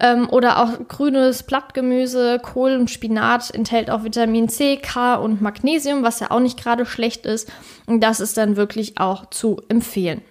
Ähm, 0.00 0.28
oder 0.30 0.62
auch 0.62 0.88
grünes 0.88 1.42
Blattgemüse, 1.42 2.38
Kohl 2.40 2.76
und 2.76 2.90
Spinat 2.90 3.52
enthält 3.52 3.90
auch 3.90 4.04
Vitamin 4.04 4.48
C, 4.48 4.76
K 4.76 5.16
und 5.16 5.42
Magnesium, 5.42 6.02
was 6.02 6.20
ja 6.20 6.30
auch 6.30 6.40
nicht 6.40 6.62
gerade 6.62 6.86
schlecht 6.86 7.26
ist. 7.26 7.50
Und 7.86 8.00
das 8.00 8.20
ist 8.20 8.36
dann 8.36 8.56
wirklich 8.56 8.98
auch 9.00 9.26
zu 9.30 9.60
empfehlen. 9.68 10.22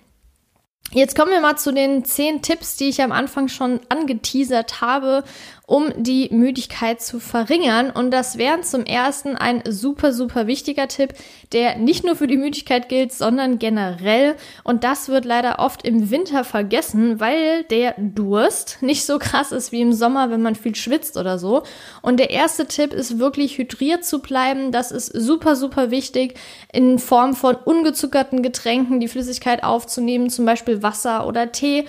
Jetzt 0.92 1.18
kommen 1.18 1.32
wir 1.32 1.42
mal 1.42 1.58
zu 1.58 1.74
den 1.74 2.06
zehn 2.06 2.42
Tipps, 2.42 2.78
die 2.78 2.88
ich 2.88 3.02
am 3.02 3.12
Anfang 3.12 3.50
schon 3.50 3.82
angeteasert 3.90 4.80
habe. 4.80 5.26
Um 5.68 5.92
die 5.98 6.30
Müdigkeit 6.32 7.02
zu 7.02 7.20
verringern. 7.20 7.92
Und 7.92 8.12
das 8.12 8.38
wäre 8.38 8.62
zum 8.62 8.86
ersten 8.86 9.36
ein 9.36 9.62
super, 9.68 10.14
super 10.14 10.48
wichtiger 10.48 10.88
Tipp, 10.88 11.14
der 11.52 11.78
nicht 11.78 12.06
nur 12.06 12.16
für 12.16 12.26
die 12.26 12.38
Müdigkeit 12.38 12.88
gilt, 12.88 13.12
sondern 13.12 13.60
generell. 13.60 14.38
Und 14.64 14.86
das 14.86 15.10
wird 15.10 15.26
leider 15.26 15.60
oft 15.60 15.86
im 15.86 16.10
Winter 16.10 16.46
vergessen, 16.46 17.20
weil 17.20 17.66
der 17.66 17.96
Durst 17.98 18.78
nicht 18.80 19.06
so 19.06 19.20
krass 19.20 19.52
ist 19.52 19.74
wie 19.74 19.82
im 19.82 19.92
Sommer, 19.92 20.32
wenn 20.32 20.42
man 20.42 20.56
viel 20.56 20.74
schwitzt 20.74 21.18
oder 21.18 21.38
so. 21.38 21.64
Und 22.02 22.18
der 22.18 22.30
erste 22.30 22.68
Tipp 22.68 22.94
ist 22.94 23.20
wirklich 23.20 23.58
hydriert 23.58 24.06
zu 24.06 24.20
bleiben. 24.20 24.72
Das 24.72 24.94
ist 24.94 25.08
super, 25.08 25.58
super 25.58 25.92
wichtig 25.92 26.40
in 26.72 26.98
Form 26.98 27.36
von 27.36 27.56
ungezuckerten 27.56 28.42
Getränken, 28.42 29.02
die 29.02 29.10
Flüssigkeit 29.10 29.66
aufzunehmen, 29.66 30.30
zum 30.30 30.46
Beispiel 30.46 30.82
Wasser 30.82 31.28
oder 31.28 31.52
Tee. 31.52 31.86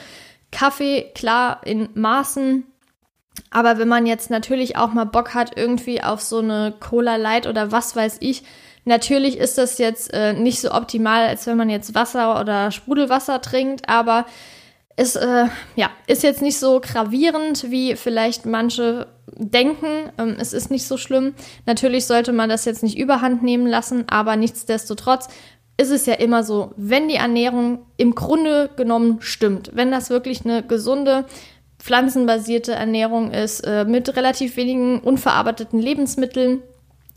Kaffee, 0.50 1.12
klar, 1.14 1.60
in 1.64 1.90
Maßen. 1.94 2.64
Aber 3.50 3.78
wenn 3.78 3.88
man 3.88 4.06
jetzt 4.06 4.30
natürlich 4.30 4.76
auch 4.76 4.92
mal 4.92 5.04
Bock 5.04 5.34
hat, 5.34 5.56
irgendwie 5.56 6.02
auf 6.02 6.20
so 6.20 6.38
eine 6.38 6.74
Cola 6.78 7.16
Light 7.16 7.46
oder 7.46 7.72
was 7.72 7.96
weiß 7.96 8.18
ich, 8.20 8.42
natürlich 8.84 9.38
ist 9.38 9.58
das 9.58 9.78
jetzt 9.78 10.12
äh, 10.12 10.32
nicht 10.32 10.60
so 10.60 10.72
optimal, 10.72 11.26
als 11.26 11.46
wenn 11.46 11.56
man 11.56 11.70
jetzt 11.70 11.94
Wasser 11.94 12.40
oder 12.40 12.70
Sprudelwasser 12.70 13.40
trinkt, 13.40 13.88
aber 13.88 14.26
es 14.96 15.14
äh, 15.14 15.46
ja, 15.76 15.90
ist 16.08 16.24
jetzt 16.24 16.42
nicht 16.42 16.58
so 16.58 16.80
gravierend, 16.80 17.70
wie 17.70 17.94
vielleicht 17.94 18.46
manche 18.46 19.06
denken. 19.36 20.10
Ähm, 20.18 20.36
es 20.40 20.52
ist 20.52 20.72
nicht 20.72 20.86
so 20.86 20.96
schlimm. 20.96 21.34
Natürlich 21.66 22.06
sollte 22.06 22.32
man 22.32 22.48
das 22.48 22.64
jetzt 22.64 22.82
nicht 22.82 22.98
überhand 22.98 23.44
nehmen 23.44 23.66
lassen, 23.66 24.06
aber 24.08 24.34
nichtsdestotrotz 24.34 25.28
ist 25.76 25.92
es 25.92 26.06
ja 26.06 26.14
immer 26.14 26.42
so, 26.42 26.72
wenn 26.76 27.08
die 27.08 27.14
Ernährung 27.14 27.86
im 27.96 28.16
Grunde 28.16 28.70
genommen 28.76 29.18
stimmt, 29.20 29.70
wenn 29.74 29.92
das 29.92 30.10
wirklich 30.10 30.44
eine 30.44 30.64
gesunde, 30.64 31.24
pflanzenbasierte 31.78 32.72
Ernährung 32.72 33.32
ist, 33.32 33.60
äh, 33.60 33.84
mit 33.84 34.14
relativ 34.16 34.56
wenigen 34.56 35.00
unverarbeiteten 35.00 35.78
Lebensmitteln, 35.78 36.62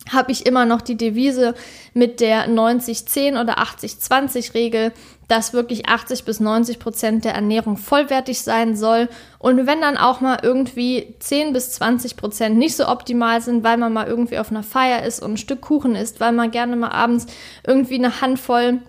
habe 0.10 0.32
ich 0.32 0.46
immer 0.46 0.65
noch 0.65 0.82
die 0.82 0.98
Devise 0.98 1.53
mit 1.94 2.20
der 2.20 2.48
90-10 2.48 3.39
oder 3.39 3.60
80-20-Regel, 3.60 4.94
dass 5.27 5.53
wirklich 5.53 5.88
80 5.88 6.25
bis 6.25 6.39
90 6.39 6.80
Prozent 6.80 7.24
der 7.24 7.34
Ernährung 7.34 7.77
vollwertig 7.77 8.41
sein 8.41 8.75
soll. 8.75 9.10
Und 9.38 9.68
wenn 9.68 9.80
dann 9.80 9.98
auch 9.98 10.20
mal 10.20 10.39
irgendwie 10.41 11.15
10 11.20 11.53
bis 11.53 11.72
20 11.74 12.18
Prozent 12.18 12.58
nicht 12.58 12.75
so 12.75 12.88
optimal 12.88 13.41
sind, 13.41 13.63
weil 13.63 13.77
man 13.77 13.94
mal 13.94 14.08
irgendwie 14.08 14.39
auf 14.39 14.50
einer 14.50 14.63
Feier 14.63 15.03
ist 15.03 15.22
und 15.22 15.34
ein 15.34 15.38
Stück 15.38 15.62
Kuchen 15.62 15.96
isst, 15.96 16.20
weil 16.20 16.32
man 16.32 16.51
gerne 16.51 16.75
mal 16.75 16.89
abends 16.89 17.27
irgendwie 17.65 17.96
eine 17.96 18.22
Handvoll 18.22 18.80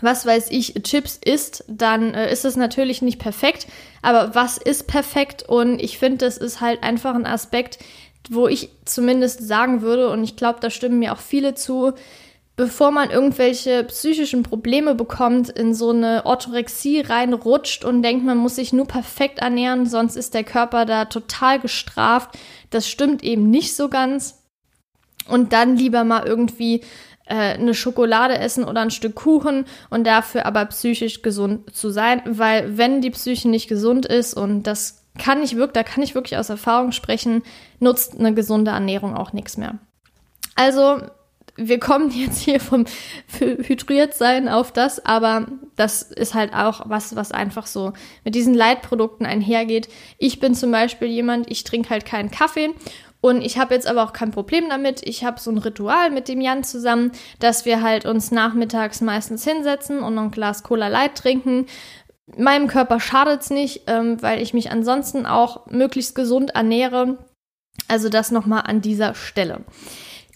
was 0.00 0.26
weiß 0.26 0.50
ich, 0.50 0.74
Chips 0.82 1.18
isst, 1.24 1.64
dann 1.68 2.14
äh, 2.14 2.32
ist 2.32 2.44
es 2.44 2.56
natürlich 2.56 3.02
nicht 3.02 3.18
perfekt. 3.18 3.66
Aber 4.02 4.34
was 4.34 4.58
ist 4.58 4.86
perfekt? 4.86 5.42
Und 5.42 5.80
ich 5.80 5.98
finde, 5.98 6.18
das 6.18 6.38
ist 6.38 6.60
halt 6.60 6.82
einfach 6.82 7.14
ein 7.14 7.26
Aspekt, 7.26 7.78
wo 8.30 8.46
ich 8.48 8.70
zumindest 8.84 9.46
sagen 9.46 9.82
würde, 9.82 10.10
und 10.10 10.22
ich 10.24 10.36
glaube, 10.36 10.60
da 10.60 10.70
stimmen 10.70 10.98
mir 10.98 11.12
auch 11.12 11.20
viele 11.20 11.54
zu, 11.54 11.92
bevor 12.56 12.90
man 12.90 13.10
irgendwelche 13.10 13.84
psychischen 13.84 14.42
Probleme 14.42 14.96
bekommt, 14.96 15.48
in 15.48 15.74
so 15.74 15.90
eine 15.90 16.26
Orthorexie 16.26 17.00
reinrutscht 17.00 17.84
und 17.84 18.02
denkt, 18.02 18.24
man 18.24 18.36
muss 18.36 18.56
sich 18.56 18.72
nur 18.72 18.86
perfekt 18.86 19.38
ernähren, 19.38 19.86
sonst 19.86 20.16
ist 20.16 20.34
der 20.34 20.42
Körper 20.42 20.84
da 20.84 21.04
total 21.04 21.60
gestraft. 21.60 22.36
Das 22.70 22.88
stimmt 22.88 23.22
eben 23.22 23.48
nicht 23.48 23.76
so 23.76 23.88
ganz. 23.88 24.42
Und 25.28 25.52
dann 25.52 25.76
lieber 25.76 26.02
mal 26.02 26.26
irgendwie 26.26 26.82
eine 27.28 27.74
Schokolade 27.74 28.38
essen 28.38 28.64
oder 28.64 28.80
ein 28.80 28.90
Stück 28.90 29.14
Kuchen 29.14 29.66
und 29.90 30.06
dafür 30.06 30.46
aber 30.46 30.64
psychisch 30.66 31.22
gesund 31.22 31.74
zu 31.74 31.90
sein, 31.90 32.22
weil 32.24 32.78
wenn 32.78 33.00
die 33.00 33.10
Psyche 33.10 33.48
nicht 33.48 33.68
gesund 33.68 34.06
ist 34.06 34.34
und 34.34 34.62
das 34.62 35.04
kann 35.18 35.42
ich 35.42 35.56
wirklich, 35.56 35.72
da 35.72 35.82
kann 35.82 36.02
ich 36.02 36.14
wirklich 36.14 36.38
aus 36.38 36.48
Erfahrung 36.48 36.92
sprechen, 36.92 37.42
nutzt 37.80 38.18
eine 38.18 38.32
gesunde 38.34 38.70
Ernährung 38.70 39.16
auch 39.16 39.32
nichts 39.32 39.56
mehr. 39.56 39.78
Also 40.54 41.00
wir 41.56 41.80
kommen 41.80 42.10
jetzt 42.12 42.40
hier 42.40 42.60
vom 42.60 42.84
Hydriertsein 43.38 44.48
auf 44.48 44.72
das, 44.72 45.04
aber 45.04 45.46
das 45.76 46.02
ist 46.02 46.34
halt 46.34 46.54
auch 46.54 46.82
was, 46.88 47.16
was 47.16 47.32
einfach 47.32 47.66
so 47.66 47.92
mit 48.24 48.36
diesen 48.36 48.54
Leitprodukten 48.54 49.26
einhergeht. 49.26 49.88
Ich 50.18 50.38
bin 50.38 50.54
zum 50.54 50.70
Beispiel 50.70 51.08
jemand, 51.08 51.50
ich 51.50 51.64
trinke 51.64 51.90
halt 51.90 52.06
keinen 52.06 52.30
Kaffee 52.30 52.70
und 53.20 53.42
ich 53.42 53.58
habe 53.58 53.74
jetzt 53.74 53.86
aber 53.86 54.04
auch 54.04 54.12
kein 54.12 54.30
Problem 54.30 54.68
damit. 54.68 55.06
Ich 55.06 55.24
habe 55.24 55.40
so 55.40 55.50
ein 55.50 55.58
Ritual 55.58 56.10
mit 56.10 56.28
dem 56.28 56.40
Jan 56.40 56.62
zusammen, 56.62 57.12
dass 57.40 57.64
wir 57.64 57.82
halt 57.82 58.06
uns 58.06 58.30
nachmittags 58.30 59.00
meistens 59.00 59.44
hinsetzen 59.44 60.02
und 60.02 60.14
noch 60.14 60.22
ein 60.22 60.30
Glas 60.30 60.62
Cola 60.62 60.88
Light 60.88 61.16
trinken. 61.16 61.66
Meinem 62.36 62.68
Körper 62.68 63.00
schadet 63.00 63.42
es 63.42 63.50
nicht, 63.50 63.82
ähm, 63.86 64.22
weil 64.22 64.40
ich 64.40 64.54
mich 64.54 64.70
ansonsten 64.70 65.26
auch 65.26 65.66
möglichst 65.66 66.14
gesund 66.14 66.50
ernähre. 66.50 67.18
Also 67.88 68.08
das 68.08 68.30
nochmal 68.30 68.62
an 68.66 68.82
dieser 68.82 69.14
Stelle. 69.14 69.64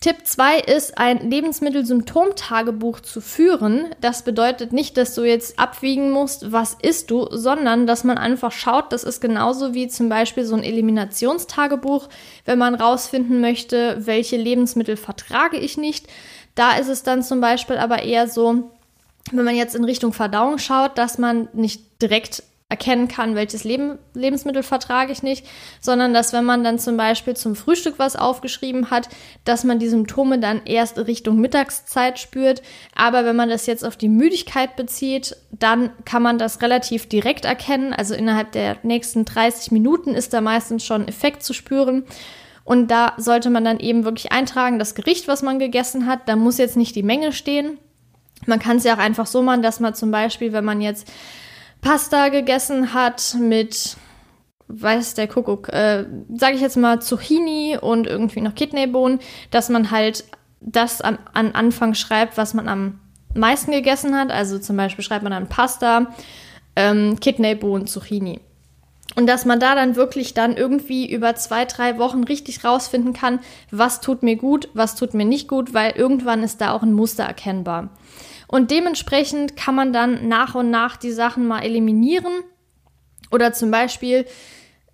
Tipp 0.02 0.16
2 0.24 0.58
ist, 0.58 0.98
ein 0.98 1.30
Lebensmittelsymptomtagebuch 1.30 2.98
zu 3.00 3.20
führen. 3.20 3.94
Das 4.00 4.22
bedeutet 4.24 4.72
nicht, 4.72 4.96
dass 4.96 5.14
du 5.14 5.22
jetzt 5.22 5.60
abwiegen 5.60 6.10
musst, 6.10 6.50
was 6.50 6.76
isst 6.82 7.12
du, 7.12 7.28
sondern 7.30 7.86
dass 7.86 8.02
man 8.02 8.18
einfach 8.18 8.50
schaut, 8.50 8.92
das 8.92 9.04
ist 9.04 9.20
genauso 9.20 9.74
wie 9.74 9.86
zum 9.86 10.08
Beispiel 10.08 10.44
so 10.44 10.56
ein 10.56 10.64
Eliminationstagebuch, 10.64 12.08
wenn 12.44 12.58
man 12.58 12.74
rausfinden 12.74 13.40
möchte, 13.40 13.96
welche 14.00 14.36
Lebensmittel 14.36 14.96
vertrage 14.96 15.56
ich 15.56 15.78
nicht. 15.78 16.08
Da 16.56 16.72
ist 16.72 16.88
es 16.88 17.04
dann 17.04 17.22
zum 17.22 17.40
Beispiel 17.40 17.76
aber 17.76 18.02
eher 18.02 18.26
so, 18.26 18.72
wenn 19.30 19.44
man 19.44 19.54
jetzt 19.54 19.76
in 19.76 19.84
Richtung 19.84 20.12
Verdauung 20.12 20.58
schaut, 20.58 20.98
dass 20.98 21.16
man 21.16 21.48
nicht 21.52 22.02
direkt 22.02 22.42
erkennen 22.72 23.06
kann, 23.06 23.34
welches 23.34 23.64
Leben, 23.64 23.98
Lebensmittel 24.14 24.62
vertrage 24.62 25.12
ich 25.12 25.22
nicht, 25.22 25.46
sondern 25.82 26.14
dass 26.14 26.32
wenn 26.32 26.46
man 26.46 26.64
dann 26.64 26.78
zum 26.78 26.96
Beispiel 26.96 27.36
zum 27.36 27.54
Frühstück 27.54 27.98
was 27.98 28.16
aufgeschrieben 28.16 28.90
hat, 28.90 29.10
dass 29.44 29.62
man 29.62 29.78
die 29.78 29.90
Symptome 29.90 30.38
dann 30.38 30.62
erst 30.64 30.98
Richtung 30.98 31.36
Mittagszeit 31.36 32.18
spürt. 32.18 32.62
Aber 32.96 33.26
wenn 33.26 33.36
man 33.36 33.50
das 33.50 33.66
jetzt 33.66 33.84
auf 33.84 33.98
die 33.98 34.08
Müdigkeit 34.08 34.74
bezieht, 34.74 35.36
dann 35.50 35.90
kann 36.06 36.22
man 36.22 36.38
das 36.38 36.62
relativ 36.62 37.10
direkt 37.10 37.44
erkennen. 37.44 37.92
Also 37.92 38.14
innerhalb 38.14 38.52
der 38.52 38.78
nächsten 38.82 39.26
30 39.26 39.70
Minuten 39.70 40.14
ist 40.14 40.32
da 40.32 40.40
meistens 40.40 40.82
schon 40.82 41.06
Effekt 41.06 41.42
zu 41.42 41.52
spüren. 41.52 42.04
Und 42.64 42.90
da 42.90 43.12
sollte 43.18 43.50
man 43.50 43.66
dann 43.66 43.80
eben 43.80 44.04
wirklich 44.04 44.32
eintragen, 44.32 44.78
das 44.78 44.94
Gericht, 44.94 45.28
was 45.28 45.42
man 45.42 45.58
gegessen 45.58 46.06
hat. 46.06 46.26
Da 46.26 46.36
muss 46.36 46.56
jetzt 46.56 46.78
nicht 46.78 46.96
die 46.96 47.02
Menge 47.02 47.32
stehen. 47.32 47.76
Man 48.46 48.60
kann 48.60 48.78
es 48.78 48.84
ja 48.84 48.94
auch 48.94 48.98
einfach 48.98 49.26
so 49.26 49.42
machen, 49.42 49.60
dass 49.60 49.78
man 49.78 49.94
zum 49.94 50.10
Beispiel, 50.10 50.54
wenn 50.54 50.64
man 50.64 50.80
jetzt 50.80 51.06
Pasta 51.82 52.28
gegessen 52.28 52.94
hat 52.94 53.36
mit, 53.38 53.96
weiß 54.68 55.14
der 55.14 55.26
Kuckuck, 55.26 55.68
äh, 55.68 56.06
sage 56.34 56.54
ich 56.54 56.62
jetzt 56.62 56.76
mal 56.76 57.02
Zucchini 57.02 57.76
und 57.78 58.06
irgendwie 58.06 58.40
noch 58.40 58.54
Kidneybohnen, 58.54 59.18
dass 59.50 59.68
man 59.68 59.90
halt 59.90 60.24
das 60.60 61.02
an, 61.02 61.18
an 61.34 61.52
Anfang 61.52 61.94
schreibt, 61.94 62.38
was 62.38 62.54
man 62.54 62.68
am 62.68 63.00
meisten 63.34 63.72
gegessen 63.72 64.16
hat. 64.16 64.30
Also 64.30 64.60
zum 64.60 64.76
Beispiel 64.76 65.04
schreibt 65.04 65.24
man 65.24 65.32
dann 65.32 65.48
Pasta, 65.48 66.14
ähm, 66.76 67.18
Kidneybohnen, 67.18 67.88
Zucchini. 67.88 68.40
Und 69.16 69.26
dass 69.26 69.44
man 69.44 69.60
da 69.60 69.74
dann 69.74 69.96
wirklich 69.96 70.34
dann 70.34 70.56
irgendwie 70.56 71.12
über 71.12 71.34
zwei, 71.34 71.64
drei 71.64 71.98
Wochen 71.98 72.24
richtig 72.24 72.64
rausfinden 72.64 73.12
kann, 73.12 73.40
was 73.72 74.00
tut 74.00 74.22
mir 74.22 74.36
gut, 74.36 74.68
was 74.72 74.94
tut 74.94 75.14
mir 75.14 75.26
nicht 75.26 75.48
gut, 75.48 75.74
weil 75.74 75.92
irgendwann 75.92 76.44
ist 76.44 76.60
da 76.60 76.72
auch 76.72 76.82
ein 76.82 76.94
Muster 76.94 77.24
erkennbar. 77.24 77.90
Und 78.52 78.70
dementsprechend 78.70 79.56
kann 79.56 79.74
man 79.74 79.94
dann 79.94 80.28
nach 80.28 80.54
und 80.54 80.68
nach 80.68 80.98
die 80.98 81.10
Sachen 81.10 81.48
mal 81.48 81.60
eliminieren. 81.60 82.44
Oder 83.30 83.54
zum 83.54 83.70
Beispiel, 83.70 84.26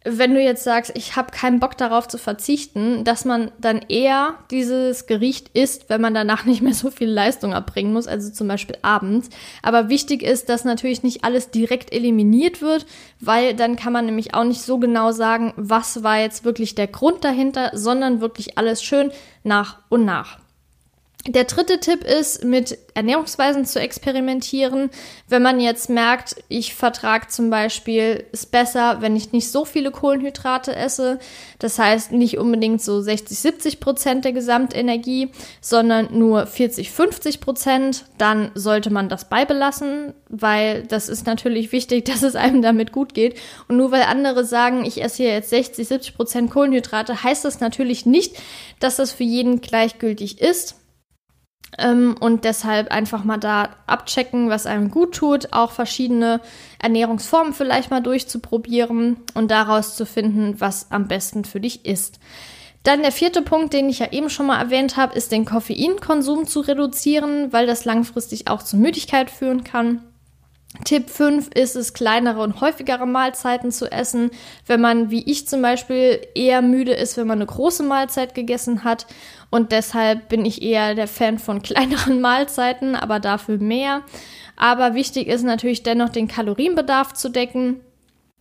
wenn 0.04 0.32
du 0.32 0.40
jetzt 0.40 0.62
sagst, 0.62 0.92
ich 0.94 1.16
habe 1.16 1.32
keinen 1.32 1.58
Bock 1.58 1.76
darauf 1.76 2.06
zu 2.06 2.18
verzichten, 2.18 3.02
dass 3.02 3.24
man 3.24 3.50
dann 3.58 3.80
eher 3.88 4.34
dieses 4.52 5.06
Gericht 5.08 5.48
isst, 5.54 5.90
wenn 5.90 6.00
man 6.00 6.14
danach 6.14 6.44
nicht 6.46 6.62
mehr 6.62 6.72
so 6.72 6.92
viel 6.92 7.08
Leistung 7.10 7.50
erbringen 7.50 7.92
muss, 7.92 8.06
also 8.06 8.30
zum 8.30 8.46
Beispiel 8.46 8.78
abends. 8.82 9.28
Aber 9.60 9.88
wichtig 9.88 10.22
ist, 10.22 10.48
dass 10.48 10.64
natürlich 10.64 11.02
nicht 11.02 11.24
alles 11.24 11.50
direkt 11.50 11.92
eliminiert 11.92 12.62
wird, 12.62 12.86
weil 13.18 13.54
dann 13.54 13.74
kann 13.74 13.92
man 13.92 14.06
nämlich 14.06 14.34
auch 14.34 14.44
nicht 14.44 14.62
so 14.62 14.78
genau 14.78 15.10
sagen, 15.10 15.52
was 15.56 16.04
war 16.04 16.20
jetzt 16.20 16.44
wirklich 16.44 16.76
der 16.76 16.86
Grund 16.86 17.24
dahinter, 17.24 17.72
sondern 17.74 18.20
wirklich 18.20 18.56
alles 18.56 18.84
schön 18.84 19.10
nach 19.42 19.78
und 19.88 20.04
nach. 20.04 20.38
Der 21.26 21.44
dritte 21.44 21.78
Tipp 21.80 22.04
ist, 22.04 22.44
mit 22.44 22.78
Ernährungsweisen 22.94 23.66
zu 23.66 23.80
experimentieren. 23.80 24.88
Wenn 25.28 25.42
man 25.42 25.60
jetzt 25.60 25.90
merkt, 25.90 26.36
ich 26.48 26.74
vertrage 26.74 27.26
zum 27.26 27.50
Beispiel 27.50 28.24
es 28.32 28.46
besser, 28.46 29.02
wenn 29.02 29.14
ich 29.14 29.32
nicht 29.32 29.50
so 29.50 29.64
viele 29.64 29.90
Kohlenhydrate 29.90 30.74
esse. 30.74 31.18
Das 31.58 31.78
heißt 31.78 32.12
nicht 32.12 32.38
unbedingt 32.38 32.80
so 32.80 33.02
60, 33.02 33.38
70 33.38 33.80
Prozent 33.80 34.24
der 34.24 34.32
Gesamtenergie, 34.32 35.30
sondern 35.60 36.16
nur 36.16 36.46
40, 36.46 36.90
50 36.92 37.40
Prozent. 37.40 38.04
Dann 38.16 38.50
sollte 38.54 38.90
man 38.90 39.10
das 39.10 39.28
beibelassen, 39.28 40.14
weil 40.28 40.84
das 40.84 41.08
ist 41.10 41.26
natürlich 41.26 41.72
wichtig, 41.72 42.04
dass 42.06 42.22
es 42.22 42.36
einem 42.36 42.62
damit 42.62 42.92
gut 42.92 43.12
geht. 43.12 43.36
Und 43.66 43.76
nur 43.76 43.90
weil 43.90 44.02
andere 44.04 44.44
sagen, 44.44 44.84
ich 44.86 45.02
esse 45.02 45.24
hier 45.24 45.32
jetzt 45.32 45.50
60, 45.50 45.86
70 45.88 46.14
Prozent 46.16 46.50
Kohlenhydrate, 46.50 47.22
heißt 47.22 47.44
das 47.44 47.60
natürlich 47.60 48.06
nicht, 48.06 48.36
dass 48.80 48.96
das 48.96 49.12
für 49.12 49.24
jeden 49.24 49.60
gleichgültig 49.60 50.40
ist. 50.40 50.76
Ähm, 51.78 52.16
und 52.18 52.44
deshalb 52.44 52.90
einfach 52.90 53.24
mal 53.24 53.38
da 53.38 53.70
abchecken, 53.86 54.50
was 54.50 54.66
einem 54.66 54.90
gut 54.90 55.14
tut, 55.14 55.52
auch 55.52 55.70
verschiedene 55.70 56.40
Ernährungsformen 56.80 57.52
vielleicht 57.52 57.90
mal 57.90 58.00
durchzuprobieren 58.00 59.16
und 59.34 59.50
daraus 59.50 59.96
zu 59.96 60.04
finden, 60.04 60.60
was 60.60 60.90
am 60.90 61.08
besten 61.08 61.44
für 61.44 61.60
dich 61.60 61.86
ist. 61.86 62.18
Dann 62.82 63.02
der 63.02 63.12
vierte 63.12 63.42
Punkt, 63.42 63.74
den 63.74 63.88
ich 63.88 63.98
ja 63.98 64.12
eben 64.12 64.30
schon 64.30 64.46
mal 64.46 64.60
erwähnt 64.60 64.96
habe, 64.96 65.14
ist 65.14 65.30
den 65.32 65.44
Koffeinkonsum 65.44 66.46
zu 66.46 66.60
reduzieren, 66.60 67.52
weil 67.52 67.66
das 67.66 67.84
langfristig 67.84 68.48
auch 68.48 68.62
zu 68.62 68.76
Müdigkeit 68.76 69.30
führen 69.30 69.64
kann. 69.64 70.02
Tipp 70.84 71.08
5 71.08 71.48
ist 71.54 71.76
es, 71.76 71.94
kleinere 71.94 72.40
und 72.42 72.60
häufigere 72.60 73.06
Mahlzeiten 73.06 73.72
zu 73.72 73.90
essen. 73.90 74.30
Wenn 74.66 74.80
man, 74.80 75.10
wie 75.10 75.22
ich 75.30 75.48
zum 75.48 75.62
Beispiel, 75.62 76.20
eher 76.34 76.60
müde 76.60 76.92
ist, 76.92 77.16
wenn 77.16 77.26
man 77.26 77.38
eine 77.38 77.46
große 77.46 77.82
Mahlzeit 77.82 78.34
gegessen 78.34 78.84
hat. 78.84 79.06
Und 79.50 79.72
deshalb 79.72 80.28
bin 80.28 80.44
ich 80.44 80.62
eher 80.62 80.94
der 80.94 81.08
Fan 81.08 81.38
von 81.38 81.62
kleineren 81.62 82.20
Mahlzeiten, 82.20 82.94
aber 82.94 83.18
dafür 83.18 83.58
mehr. 83.58 84.02
Aber 84.56 84.94
wichtig 84.94 85.28
ist 85.28 85.42
natürlich 85.42 85.84
dennoch, 85.84 86.10
den 86.10 86.28
Kalorienbedarf 86.28 87.14
zu 87.14 87.30
decken. 87.30 87.80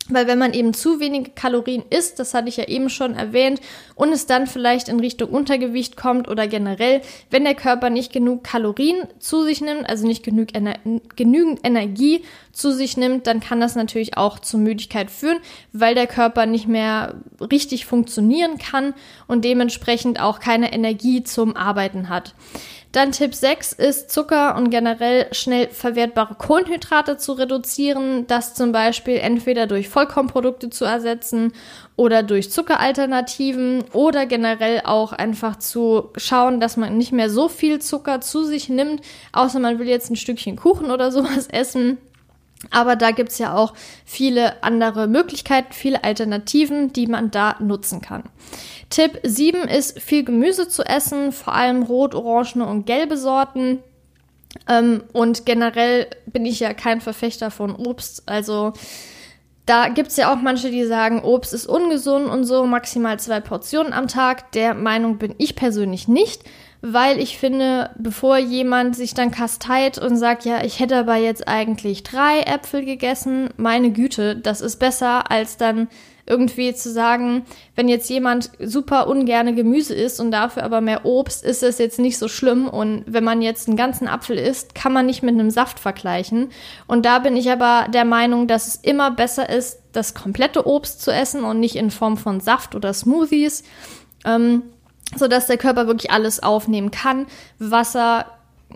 Weil 0.10 0.28
wenn 0.28 0.39
man 0.39 0.54
eben 0.54 0.74
zu 0.74 1.00
wenige 1.00 1.32
Kalorien 1.32 1.84
isst, 1.89 2.20
das 2.20 2.34
hatte 2.34 2.50
ich 2.50 2.58
ja 2.58 2.67
eben 2.67 2.89
schon 2.89 3.13
erwähnt, 3.13 3.60
und 3.96 4.12
es 4.13 4.26
dann 4.26 4.48
vielleicht 4.48 4.89
in 4.89 5.00
Richtung 5.00 5.30
Untergewicht 5.30 5.98
kommt 5.98 6.28
oder 6.28 6.48
generell, 6.48 7.02
wenn 7.30 7.43
der 7.43 7.56
Körper 7.56 7.89
nicht 7.89 8.13
genug 8.13 8.43
Kalorien 8.43 9.08
zu 9.20 9.43
sich 9.43 9.60
nimmt, 9.60 9.89
also 9.89 10.06
nicht 10.06 10.24
genug 10.24 10.56
Ener 10.56 10.76
genügend 11.15 11.60
Energie 11.63 12.24
zu 12.52 12.72
sich 12.72 12.96
nimmt, 12.96 13.28
dann 13.28 13.39
kann 13.39 13.60
das 13.60 13.76
natürlich 13.76 14.17
auch 14.17 14.39
zur 14.39 14.60
Müdigkeit 14.60 15.12
führen, 15.12 15.38
weil 15.74 15.96
der 15.96 16.08
Körper 16.08 16.46
nicht 16.46 16.67
mehr 16.67 17.15
richtig 17.52 17.86
funktionieren 17.86 18.58
kann 18.58 18.93
und 19.28 19.43
dementsprechend 19.43 20.20
auch 20.22 20.39
keine 20.39 20.72
Energie 20.72 21.24
zum 21.24 21.56
Arbeiten 21.56 22.10
hat. 22.10 22.36
Dann 22.93 23.12
Tipp 23.12 23.36
6 23.36 23.73
ist 23.73 24.12
Zucker 24.12 24.56
und 24.56 24.69
generell 24.69 25.28
schnell 25.34 25.67
verwertbare 25.67 26.36
Kohlenhydrate 26.36 27.17
zu 27.17 27.34
reduzieren. 27.34 28.28
Das 28.28 28.54
zum 28.54 28.71
Beispiel 28.71 29.17
entweder 29.17 29.67
durch 29.67 29.89
Vollkornprodukte 29.89 30.69
zu 30.69 30.86
ersetzen 30.86 31.54
oder 31.95 32.23
durch 32.23 32.52
Zuckeralternativen 32.52 33.84
oder 33.91 34.26
generell 34.26 34.82
auch 34.86 35.12
einfach 35.12 35.58
zu 35.58 36.12
schauen, 36.15 36.60
dass 36.60 36.78
man 36.78 36.97
nicht 36.97 37.12
mehr 37.12 37.30
so 37.30 37.50
viel 37.50 37.80
Zucker 37.80 38.21
zu 38.21 38.45
sich 38.45 38.69
nimmt, 38.69 39.02
außer 39.34 39.60
man 39.60 39.80
will 39.80 39.88
jetzt 39.88 40.10
ein 40.10 40.15
Stückchen 40.15 40.56
Kuchen 40.56 40.89
oder 40.89 41.12
sowas 41.12 41.47
essen. 41.52 41.97
Aber 42.71 42.95
da 42.95 43.12
gibt's 43.12 43.38
ja 43.38 43.56
auch 43.56 43.73
viele 44.06 44.63
andere 44.63 45.08
Möglichkeiten, 45.08 45.73
viele 45.73 46.04
Alternativen, 46.04 46.91
die 46.91 47.06
man 47.06 47.30
da 47.30 47.56
nutzen 47.60 48.02
kann. 48.02 48.23
Tipp 48.89 49.19
7 49.23 49.67
ist 49.67 50.00
viel 50.00 50.23
Gemüse 50.23 50.67
zu 50.67 50.84
essen, 50.84 51.32
vor 51.32 51.54
allem 51.54 51.84
rot, 51.84 52.15
orangene 52.15 52.65
und 52.65 52.86
gelbe 52.86 53.17
Sorten. 53.17 53.80
Ähm, 54.67 55.04
und 55.13 55.45
generell 55.45 56.08
bin 56.26 56.45
ich 56.45 56.60
ja 56.60 56.73
kein 56.73 57.02
Verfechter 57.02 57.52
von 57.52 57.76
Obst. 57.76 58.23
Also 58.26 58.73
da 59.65 59.89
gibt 59.89 60.10
es 60.10 60.17
ja 60.17 60.34
auch 60.34 60.41
manche, 60.41 60.71
die 60.71 60.86
sagen, 60.86 61.21
Obst 61.21 61.54
ist 61.54 61.67
ungesund 61.67 62.28
und 62.28 62.45
so, 62.45 62.65
maximal 62.65 63.19
zwei 63.19 63.41
Portionen 63.41 63.91
am 63.91 64.08
Tag. 64.08 64.54
Der 64.54 64.73
Meinung 64.73 65.17
bin 65.17 65.36
ich 65.38 65.58
persönlich 65.58 66.08
nicht, 66.08 66.43
weil 66.82 67.19
ich 67.19 67.38
finde, 67.38 67.89
bevor 67.97 68.38
jemand 68.38 68.95
sich 68.95 69.13
dann 69.13 69.30
kasteit 69.30 69.97
und 69.97 70.15
sagt, 70.15 70.45
ja, 70.45 70.63
ich 70.63 70.80
hätte 70.80 70.95
aber 70.95 71.17
jetzt 71.17 71.50
eigentlich 71.50 72.04
drei 72.04 72.39
Äpfel 72.43 72.86
gegessen, 72.86 73.50
meine 73.58 73.91
Güte, 73.91 74.38
das 74.38 74.62
ist 74.62 74.78
besser 74.78 75.30
als 75.30 75.58
dann 75.58 75.89
irgendwie 76.28 76.74
zu 76.74 76.92
sagen, 76.92 77.46
wenn 77.76 77.88
jetzt 77.88 78.10
jemand 78.10 78.52
super 78.60 79.08
ungerne 79.08 79.56
Gemüse 79.56 79.96
isst 79.96 80.20
und 80.20 80.32
dafür 80.32 80.63
aber 80.63 80.82
mehr 80.82 81.06
Obst, 81.06 81.44
ist 81.44 81.63
es 81.63 81.78
jetzt 81.78 82.00
nicht 82.00 82.18
so 82.18 82.28
schlimm. 82.28 82.68
Und 82.68 83.04
wenn 83.08 83.24
man 83.24 83.42
jetzt 83.42 83.68
einen 83.68 83.78
ganzen 83.78 84.08
Apfel 84.08 84.38
isst, 84.38 84.76
kann 84.76 84.92
man 84.94 85.06
nicht 85.06 85.24
mit 85.24 85.34
einem 85.34 85.50
Saft 85.50 85.80
vergleichen. 85.80 86.50
Und 86.86 87.06
da 87.06 87.20
bin 87.20 87.38
ich 87.38 87.50
aber 87.50 87.88
der 87.90 88.06
Meinung, 88.06 88.48
dass 88.48 88.68
es 88.68 88.76
immer 88.76 89.12
besser 89.12 89.50
ist, 89.50 89.80
das 89.94 90.13
komplette 90.13 90.68
Obst 90.68 91.02
zu 91.02 91.12
essen 91.12 91.44
und 91.44 91.60
nicht 91.60 91.78
in 91.78 91.90
Form 91.90 92.18
von 92.18 92.42
Saft 92.42 92.76
oder 92.76 92.94
Smoothies. 92.94 93.63
Ähm, 94.26 94.63
so 95.16 95.28
dass 95.30 95.48
der 95.48 95.58
Körper 95.58 95.88
wirklich 95.88 96.12
alles 96.12 96.44
aufnehmen 96.44 96.92
kann. 96.92 97.28
Wasser, 97.60 98.26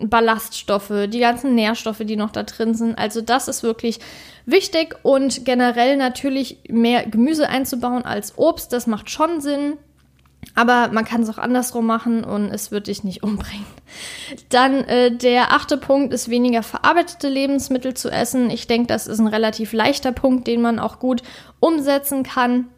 Ballaststoffe, 0.09 1.07
die 1.07 1.19
ganzen 1.19 1.55
Nährstoffe, 1.55 2.01
die 2.03 2.15
noch 2.15 2.31
da 2.31 2.43
drin 2.43 2.73
sind. 2.73 2.97
Also 2.97 3.21
das 3.21 3.47
ist 3.47 3.63
wirklich 3.63 3.99
wichtig 4.45 4.95
und 5.03 5.45
generell 5.45 5.97
natürlich 5.97 6.59
mehr 6.69 7.05
Gemüse 7.05 7.49
einzubauen 7.49 8.03
als 8.05 8.37
Obst, 8.37 8.73
das 8.73 8.87
macht 8.87 9.09
schon 9.09 9.41
Sinn. 9.41 9.77
Aber 10.55 10.89
man 10.91 11.05
kann 11.05 11.21
es 11.21 11.29
auch 11.29 11.37
andersrum 11.37 11.85
machen 11.85 12.23
und 12.23 12.51
es 12.51 12.71
wird 12.71 12.87
dich 12.87 13.03
nicht 13.03 13.23
umbringen. 13.23 13.65
Dann 14.49 14.83
äh, 14.85 15.15
der 15.15 15.53
achte 15.53 15.77
Punkt 15.77 16.13
ist 16.13 16.29
weniger 16.29 16.63
verarbeitete 16.63 17.29
Lebensmittel 17.29 17.93
zu 17.93 18.09
essen. 18.09 18.49
Ich 18.49 18.67
denke, 18.67 18.87
das 18.87 19.07
ist 19.07 19.19
ein 19.19 19.27
relativ 19.27 19.73
leichter 19.73 20.11
Punkt, 20.11 20.47
den 20.47 20.61
man 20.61 20.79
auch 20.79 20.99
gut 20.99 21.21
umsetzen 21.59 22.23
kann. 22.23 22.69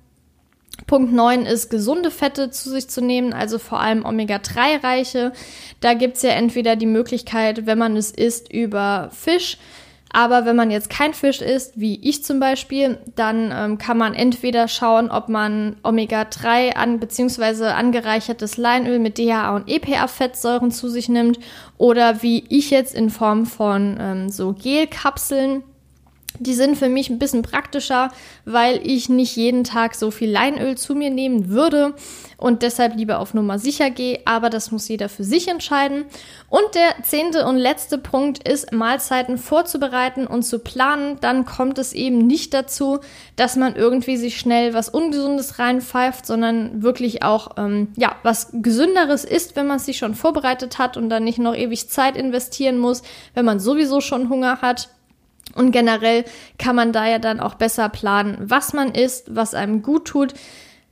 Punkt 0.94 1.12
9 1.12 1.48
ist, 1.48 1.72
gesunde 1.72 2.12
Fette 2.12 2.52
zu 2.52 2.70
sich 2.70 2.88
zu 2.88 3.02
nehmen, 3.02 3.34
also 3.34 3.58
vor 3.58 3.80
allem 3.80 4.06
Omega-3-reiche. 4.06 5.32
Da 5.80 5.96
gibt 5.96 6.18
es 6.18 6.22
ja 6.22 6.30
entweder 6.30 6.76
die 6.76 6.86
Möglichkeit, 6.86 7.66
wenn 7.66 7.80
man 7.80 7.98
es 7.98 8.12
isst, 8.12 8.54
über 8.54 9.10
Fisch. 9.12 9.58
Aber 10.12 10.46
wenn 10.46 10.56
man 10.56 10.70
jetzt 10.70 10.92
kein 10.92 11.16
Fisch 11.16 11.42
isst, 11.42 11.80
wie 11.80 12.00
ich 12.08 12.24
zum 12.24 12.40
Beispiel, 12.40 13.00
dann 13.16 13.52
ähm, 13.52 13.78
kann 13.80 13.98
man 13.98 14.14
entweder 14.14 14.68
schauen, 14.68 15.10
ob 15.10 15.30
man 15.30 15.78
Omega-3 15.82 16.76
an 16.76 17.00
bzw. 17.00 17.70
angereichertes 17.70 18.58
Leinöl 18.58 19.00
mit 19.00 19.18
DHA 19.18 19.56
und 19.56 19.68
EPA-Fettsäuren 19.68 20.70
zu 20.70 20.90
sich 20.90 21.10
nimmt 21.10 21.40
oder 21.80 22.22
wie 22.22 22.46
ich 22.50 22.70
jetzt 22.70 22.94
in 22.94 23.10
Form 23.10 23.48
von 23.48 23.98
ähm, 24.00 24.30
so 24.30 24.54
Gelkapseln 24.54 25.64
die 26.40 26.54
sind 26.54 26.78
für 26.78 26.90
mich 26.90 27.10
ein 27.10 27.20
bisschen 27.20 27.42
praktischer, 27.42 28.12
weil 28.46 28.80
ich 28.84 29.10
nicht 29.10 29.36
jeden 29.36 29.64
Tag 29.64 29.96
so 29.96 30.12
viel 30.12 30.32
Leinöl 30.32 30.78
zu 30.78 30.96
mir 30.96 31.10
nehmen 31.10 31.50
würde 31.50 31.94
und 32.38 32.62
deshalb 32.62 32.98
lieber 32.98 33.20
auf 33.20 33.34
Nummer 33.34 33.58
sicher 33.58 33.90
gehe. 33.90 34.20
Aber 34.26 34.50
das 34.50 34.72
muss 34.72 34.90
jeder 34.90 35.08
für 35.08 35.24
sich 35.24 35.48
entscheiden. 35.48 36.04
Und 36.50 36.76
der 36.76 37.04
zehnte 37.04 37.46
und 37.46 37.58
letzte 37.58 37.98
Punkt 37.98 38.46
ist, 38.48 38.74
Mahlzeiten 38.74 39.38
vorzubereiten 39.38 40.28
und 40.28 40.44
zu 40.44 40.60
planen. 40.60 41.18
Dann 41.22 41.46
kommt 41.46 41.78
es 41.78 41.94
eben 41.94 42.18
nicht 42.18 42.54
dazu, 42.54 43.00
dass 43.38 43.56
man 43.56 43.76
irgendwie 43.76 44.18
sich 44.18 44.38
schnell 44.38 44.74
was 44.74 44.90
Ungesundes 44.90 45.58
reinpfeift, 45.58 46.26
sondern 46.26 46.84
wirklich 46.84 47.24
auch 47.24 47.52
ähm, 47.58 47.94
ja 47.96 48.16
was 48.24 48.50
Gesünderes 48.52 49.24
ist, 49.24 49.56
wenn 49.56 49.68
man 49.68 49.80
sich 49.80 49.98
schon 49.98 50.14
vorbereitet 50.14 50.80
hat 50.80 50.98
und 50.98 51.10
dann 51.10 51.24
nicht 51.24 51.40
noch 51.40 51.56
ewig 51.56 51.90
Zeit 51.90 52.18
investieren 52.18 52.78
muss, 52.78 53.04
wenn 53.36 53.46
man 53.46 53.60
sowieso 53.60 54.02
schon 54.02 54.30
Hunger 54.30 54.62
hat. 54.62 54.90
Und 55.56 55.72
generell 55.72 56.26
kann 56.58 56.76
man 56.76 56.94
da 56.94 57.08
ja 57.08 57.20
dann 57.20 57.40
auch 57.40 57.56
besser 57.56 57.90
planen, 57.90 58.38
was 58.40 58.74
man 58.74 58.92
isst, 58.94 59.36
was 59.36 59.54
einem 59.54 59.84
gut 59.84 60.06
tut. 60.06 60.34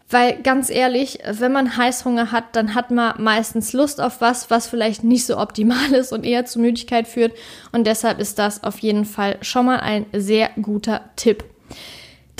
Weil 0.09 0.41
ganz 0.41 0.69
ehrlich, 0.69 1.19
wenn 1.25 1.53
man 1.53 1.77
Heißhunger 1.77 2.33
hat, 2.33 2.55
dann 2.55 2.75
hat 2.75 2.91
man 2.91 3.21
meistens 3.23 3.71
Lust 3.71 4.01
auf 4.01 4.19
was, 4.19 4.49
was 4.49 4.67
vielleicht 4.67 5.05
nicht 5.05 5.25
so 5.25 5.37
optimal 5.37 5.91
ist 5.93 6.11
und 6.11 6.25
eher 6.25 6.45
zu 6.45 6.59
Müdigkeit 6.59 7.07
führt. 7.07 7.33
Und 7.71 7.87
deshalb 7.87 8.19
ist 8.19 8.37
das 8.37 8.63
auf 8.63 8.79
jeden 8.79 9.05
Fall 9.05 9.37
schon 9.41 9.65
mal 9.65 9.79
ein 9.79 10.05
sehr 10.13 10.49
guter 10.61 11.01
Tipp. 11.15 11.45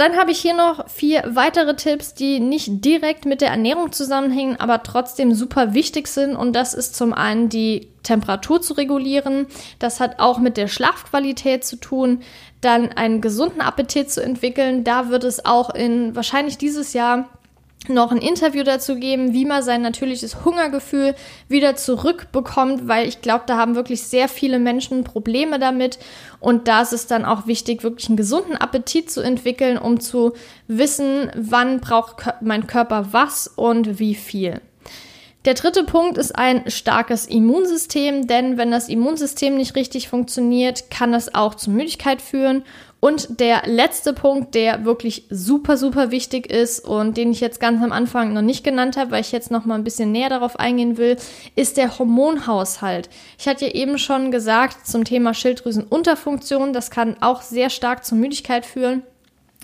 Dann 0.02 0.18
habe 0.18 0.32
ich 0.32 0.40
hier 0.40 0.56
noch 0.56 0.90
vier 0.90 1.22
weitere 1.28 1.76
Tipps, 1.76 2.16
die 2.16 2.40
nicht 2.40 2.84
direkt 2.84 3.26
mit 3.26 3.40
der 3.40 3.50
Ernährung 3.50 3.92
zusammenhängen, 3.92 4.60
aber 4.60 4.82
trotzdem 4.82 5.36
super 5.36 5.76
wichtig 5.76 6.08
sind. 6.08 6.36
Und 6.36 6.54
das 6.54 6.74
ist 6.74 6.96
zum 6.96 7.14
einen 7.14 7.50
die 7.50 7.88
Temperatur 8.02 8.64
zu 8.64 8.74
regulieren. 8.74 9.46
Das 9.78 10.00
hat 10.00 10.20
auch 10.20 10.40
mit 10.40 10.58
der 10.58 10.68
Schlafqualität 10.68 11.64
zu 11.64 11.76
tun. 11.76 12.24
Dann 12.62 12.92
einen 12.94 13.22
gesunden 13.22 13.62
Appetit 13.62 14.10
zu 14.10 14.24
entwickeln. 14.24 14.84
Da 14.84 15.10
wird 15.10 15.24
es 15.24 15.46
auch 15.46 15.70
in 15.70 16.16
wahrscheinlich 16.16 16.58
dieses 16.58 16.94
Jahr 16.94 17.30
noch 17.88 18.12
ein 18.12 18.20
Interview 18.20 18.64
dazu 18.64 18.96
geben, 18.96 19.34
wie 19.34 19.46
man 19.46 19.64
sein 19.64 19.82
natürliches 19.82 20.46
Hungergefühl 20.46 21.16
wieder 21.48 21.76
zurückbekommt, 21.76 22.88
weil 22.88 23.08
ich 23.08 23.22
glaube, 23.22 23.46
da 23.48 23.58
haben 23.58 23.76
wirklich 23.76 24.04
sehr 24.04 24.30
viele 24.30 24.60
Menschen 24.60 25.04
Probleme 25.04 25.58
damit. 25.58 25.98
Und 26.40 26.68
da 26.68 26.82
ist 26.82 26.94
es 26.94 27.08
dann 27.08 27.26
auch 27.26 27.48
wichtig, 27.48 27.84
wirklich 27.84 28.08
einen 28.08 28.18
gesunden 28.18 28.56
Appetit 28.56 29.10
zu 29.10 29.22
entwickeln, 29.22 29.78
um 29.78 30.00
zu 30.00 30.34
wissen, 30.68 31.32
wann 31.36 31.80
braucht 31.80 32.24
mein 32.42 32.68
Körper 32.68 33.08
was 33.12 33.48
und 33.48 34.00
wie 34.00 34.16
viel. 34.16 34.62
Der 35.46 35.56
dritte 35.56 35.84
Punkt 35.84 36.20
ist 36.20 36.36
ein 36.36 36.70
starkes 36.70 37.26
Immunsystem, 37.26 38.28
denn 38.28 38.60
wenn 38.60 38.70
das 38.70 38.90
Immunsystem 38.90 39.56
nicht 39.56 39.76
richtig 39.76 40.08
funktioniert, 40.08 40.92
kann 40.92 41.12
das 41.12 41.34
auch 41.34 41.56
zu 41.56 41.72
Müdigkeit 41.72 42.22
führen 42.22 42.64
und 43.02 43.40
der 43.40 43.64
letzte 43.66 44.14
Punkt, 44.14 44.54
der 44.56 44.86
wirklich 44.86 45.26
super, 45.32 45.76
super 45.76 46.12
wichtig 46.12 46.50
ist 46.50 46.80
und 46.80 47.18
den 47.18 47.32
ich 47.32 47.42
jetzt 47.42 47.60
ganz 47.60 47.84
am 47.84 47.92
Anfang 47.92 48.32
noch 48.32 48.44
nicht 48.44 48.64
genannt 48.64 48.96
habe, 48.96 49.12
weil 49.12 49.22
ich 49.22 49.32
jetzt 49.32 49.50
noch 49.52 49.66
mal 49.66 49.76
ein 49.76 49.84
bisschen 49.84 50.12
näher 50.12 50.30
darauf 50.30 50.60
eingehen 50.60 50.98
will, 50.98 51.18
ist 51.56 51.78
der 51.78 51.98
Hormonhaushalt. 51.98 53.10
Ich 53.40 53.48
hatte 53.48 53.66
ja 53.66 53.74
eben 53.74 53.98
schon 53.98 54.32
gesagt 54.32 54.86
zum 54.88 55.04
Thema 55.04 55.34
Schilddrüsenunterfunktion, 55.34 56.74
das 56.74 56.92
kann 56.92 57.18
auch 57.22 57.42
sehr 57.42 57.72
stark 57.72 58.06
zur 58.06 58.20
Müdigkeit 58.20 58.68
führen. 58.68 59.02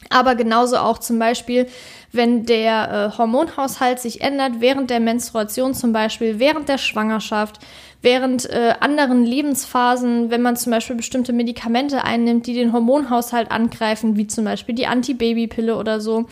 Aber 0.10 0.36
genauso 0.36 0.78
auch 0.78 1.00
zum 1.00 1.20
Beispiel, 1.20 1.68
wenn 2.12 2.46
der 2.46 3.12
äh, 3.14 3.18
Hormonhaushalt 3.18 4.00
sich 4.00 4.22
ändert 4.22 4.54
während 4.60 4.90
der 4.90 5.00
Menstruation 5.00 5.74
zum 5.74 5.92
Beispiel, 5.94 6.40
während 6.40 6.70
der 6.70 6.78
Schwangerschaft, 6.78 7.60
während 8.02 8.50
äh, 8.50 8.76
anderen 8.80 9.26
Lebensphasen, 9.26 10.30
wenn 10.30 10.42
man 10.42 10.56
zum 10.56 10.72
Beispiel 10.72 10.96
bestimmte 10.96 11.34
Medikamente 11.34 12.04
einnimmt, 12.04 12.48
die 12.48 12.54
den 12.54 12.72
Hormonhaushalt 12.72 13.52
angreifen, 13.52 14.16
wie 14.18 14.28
zum 14.28 14.46
Beispiel 14.46 14.76
die 14.76 14.88
Antibabypille 14.88 15.76
oder 15.76 16.00
so. 16.00 16.26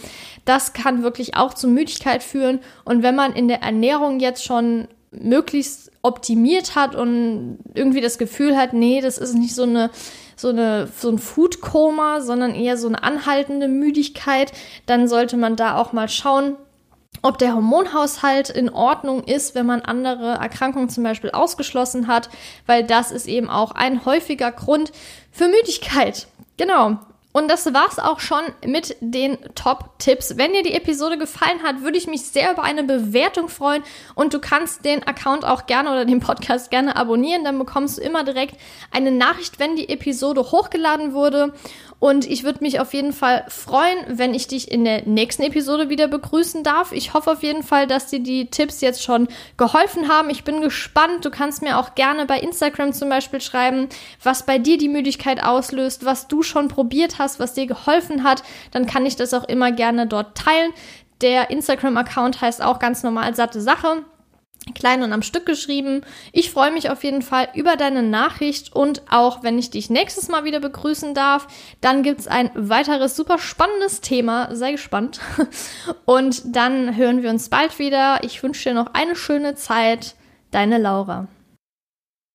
Das 0.46 0.74
kann 0.74 1.04
wirklich 1.04 1.36
auch 1.36 1.54
zu 1.54 1.68
Müdigkeit 1.68 2.24
führen. 2.24 2.60
Und 2.86 3.04
wenn 3.04 3.16
man 3.16 3.34
in 3.34 3.48
der 3.48 3.62
Ernährung 3.62 4.20
jetzt 4.20 4.44
schon 4.44 4.88
möglichst 5.12 5.92
optimiert 6.02 6.76
hat 6.76 6.94
und 6.94 7.58
irgendwie 7.74 8.02
das 8.02 8.18
Gefühl 8.18 8.56
hat, 8.56 8.74
nee, 8.74 9.02
das 9.02 9.18
ist 9.18 9.34
nicht 9.34 9.56
so 9.56 9.64
eine 9.64 9.90
so, 10.36 10.50
eine, 10.50 10.88
so 10.88 11.10
ein 11.10 11.20
Foodkoma, 11.20 12.22
sondern 12.22 12.54
eher 12.54 12.78
so 12.78 12.88
eine 12.88 13.04
anhaltende 13.04 13.68
Müdigkeit, 13.68 14.52
dann 14.86 15.08
sollte 15.08 15.38
man 15.38 15.56
da 15.56 15.78
auch 15.78 15.94
mal 15.94 16.10
schauen, 16.10 16.56
ob 17.22 17.38
der 17.38 17.56
Hormonhaushalt 17.56 18.50
in 18.50 18.70
Ordnung 18.70 19.24
ist, 19.24 19.56
wenn 19.56 19.66
man 19.66 19.82
andere 19.82 20.34
Erkrankungen 20.34 20.90
zum 20.90 21.04
Beispiel 21.04 21.32
ausgeschlossen 21.32 22.08
hat, 22.08 22.30
weil 22.66 22.84
das 22.84 23.12
ist 23.12 23.28
eben 23.28 23.50
auch 23.50 23.72
ein 23.72 24.06
häufiger 24.06 24.52
Grund 24.52 24.92
für 25.32 25.48
Müdigkeit. 25.48 26.28
Genau. 26.58 27.00
Und 27.36 27.50
das 27.50 27.66
war's 27.74 28.00
auch 28.00 28.22
schon 28.22 28.44
mit 28.66 28.96
den 29.02 29.38
Top-Tipps. 29.56 30.38
Wenn 30.38 30.54
dir 30.54 30.64
die 30.64 30.74
Episode 30.74 31.18
gefallen 31.18 31.64
hat, 31.64 31.82
würde 31.82 31.98
ich 31.98 32.08
mich 32.08 32.22
sehr 32.22 32.54
über 32.54 32.64
eine 32.64 32.86
Bewertung 32.86 33.50
freuen 33.50 33.84
und 34.16 34.34
du 34.34 34.40
kannst 34.40 34.86
den 34.86 35.06
Account 35.06 35.44
auch 35.44 35.66
gerne 35.66 35.92
oder 35.92 36.06
den 36.06 36.22
Podcast 36.22 36.72
gerne 36.72 36.96
abonnieren. 36.96 37.44
Dann 37.44 37.60
bekommst 37.60 37.98
du 37.98 38.02
immer 38.02 38.24
direkt 38.24 38.56
eine 38.90 39.12
Nachricht, 39.12 39.60
wenn 39.60 39.76
die 39.76 39.90
Episode 39.90 40.44
hochgeladen 40.44 41.12
wurde. 41.12 41.52
Und 42.00 42.30
ich 42.30 42.44
würde 42.44 42.60
mich 42.62 42.80
auf 42.80 42.94
jeden 42.94 43.14
Fall 43.14 43.46
freuen, 43.48 43.98
wenn 44.08 44.34
ich 44.34 44.48
dich 44.48 44.70
in 44.70 44.84
der 44.84 45.08
nächsten 45.08 45.44
Episode 45.44 45.90
wieder 45.90 46.08
begrüßen 46.08 46.62
darf. 46.62 46.92
Ich 46.92 47.14
hoffe 47.14 47.32
auf 47.32 47.42
jeden 47.42 47.64
Fall, 47.64 47.88
dass 47.88 48.08
dir 48.08 48.20
die 48.20 48.48
Tipps 48.48 48.82
jetzt 48.82 49.02
schon 49.02 49.28
geholfen 49.58 50.10
haben. 50.10 50.30
Ich 50.30 50.44
bin 50.44 50.62
gespannt. 50.62 51.24
Du 51.24 51.32
kannst 51.32 51.62
mir 51.62 51.80
auch 51.80 51.96
gerne 51.96 52.26
bei 52.26 52.40
Instagram 52.40 52.94
zum 52.94 53.10
Beispiel 53.10 53.42
schreiben, 53.42 53.88
was 54.22 54.46
bei 54.46 54.60
dir 54.60 54.78
die 54.78 54.90
Müdigkeit 54.90 55.44
auslöst, 55.44 56.06
was 56.06 56.28
du 56.28 56.44
schon 56.44 56.68
probiert 56.68 57.18
hast, 57.26 57.40
was 57.40 57.54
dir 57.54 57.66
geholfen 57.66 58.24
hat. 58.24 58.44
Dann 58.72 58.86
kann 58.86 59.06
ich 59.06 59.16
das 59.16 59.34
auch 59.34 59.44
immer 59.46 59.72
gerne 59.72 60.08
dort 60.08 60.38
teilen. 60.38 60.72
Der 61.22 61.50
Instagram-Account 61.50 62.40
heißt 62.42 62.62
auch 62.62 62.80
ganz 62.80 63.04
normal 63.04 63.36
satte 63.36 63.60
Sache 63.60 64.06
klein 64.74 65.04
und 65.04 65.14
am 65.14 65.22
Stück 65.22 65.46
geschrieben. 65.46 66.02
Ich 66.32 66.50
freue 66.50 66.72
mich 66.72 66.90
auf 66.90 67.04
jeden 67.04 67.22
Fall 67.22 67.50
über 67.54 67.76
deine 67.76 68.02
Nachricht 68.02 68.76
und 68.76 69.04
auch 69.10 69.44
wenn 69.44 69.60
ich 69.60 69.70
dich 69.70 69.90
nächstes 69.90 70.28
Mal 70.28 70.44
wieder 70.44 70.60
begrüßen 70.60 71.14
darf, 71.14 71.48
dann 71.82 72.02
gibt 72.02 72.22
es 72.22 72.28
ein 72.28 72.50
weiteres 72.56 73.16
super 73.16 73.38
spannendes 73.38 74.02
Thema. 74.02 74.56
Sei 74.56 74.72
gespannt. 74.72 75.20
Und 76.06 76.56
dann 76.56 76.96
hören 76.96 77.22
wir 77.22 77.30
uns 77.30 77.50
bald 77.50 77.78
wieder. 77.80 78.24
Ich 78.24 78.42
wünsche 78.42 78.70
dir 78.70 78.76
noch 78.76 78.94
eine 78.94 79.16
schöne 79.16 79.56
Zeit. 79.56 80.16
Deine 80.52 80.78
Laura. 80.78 81.28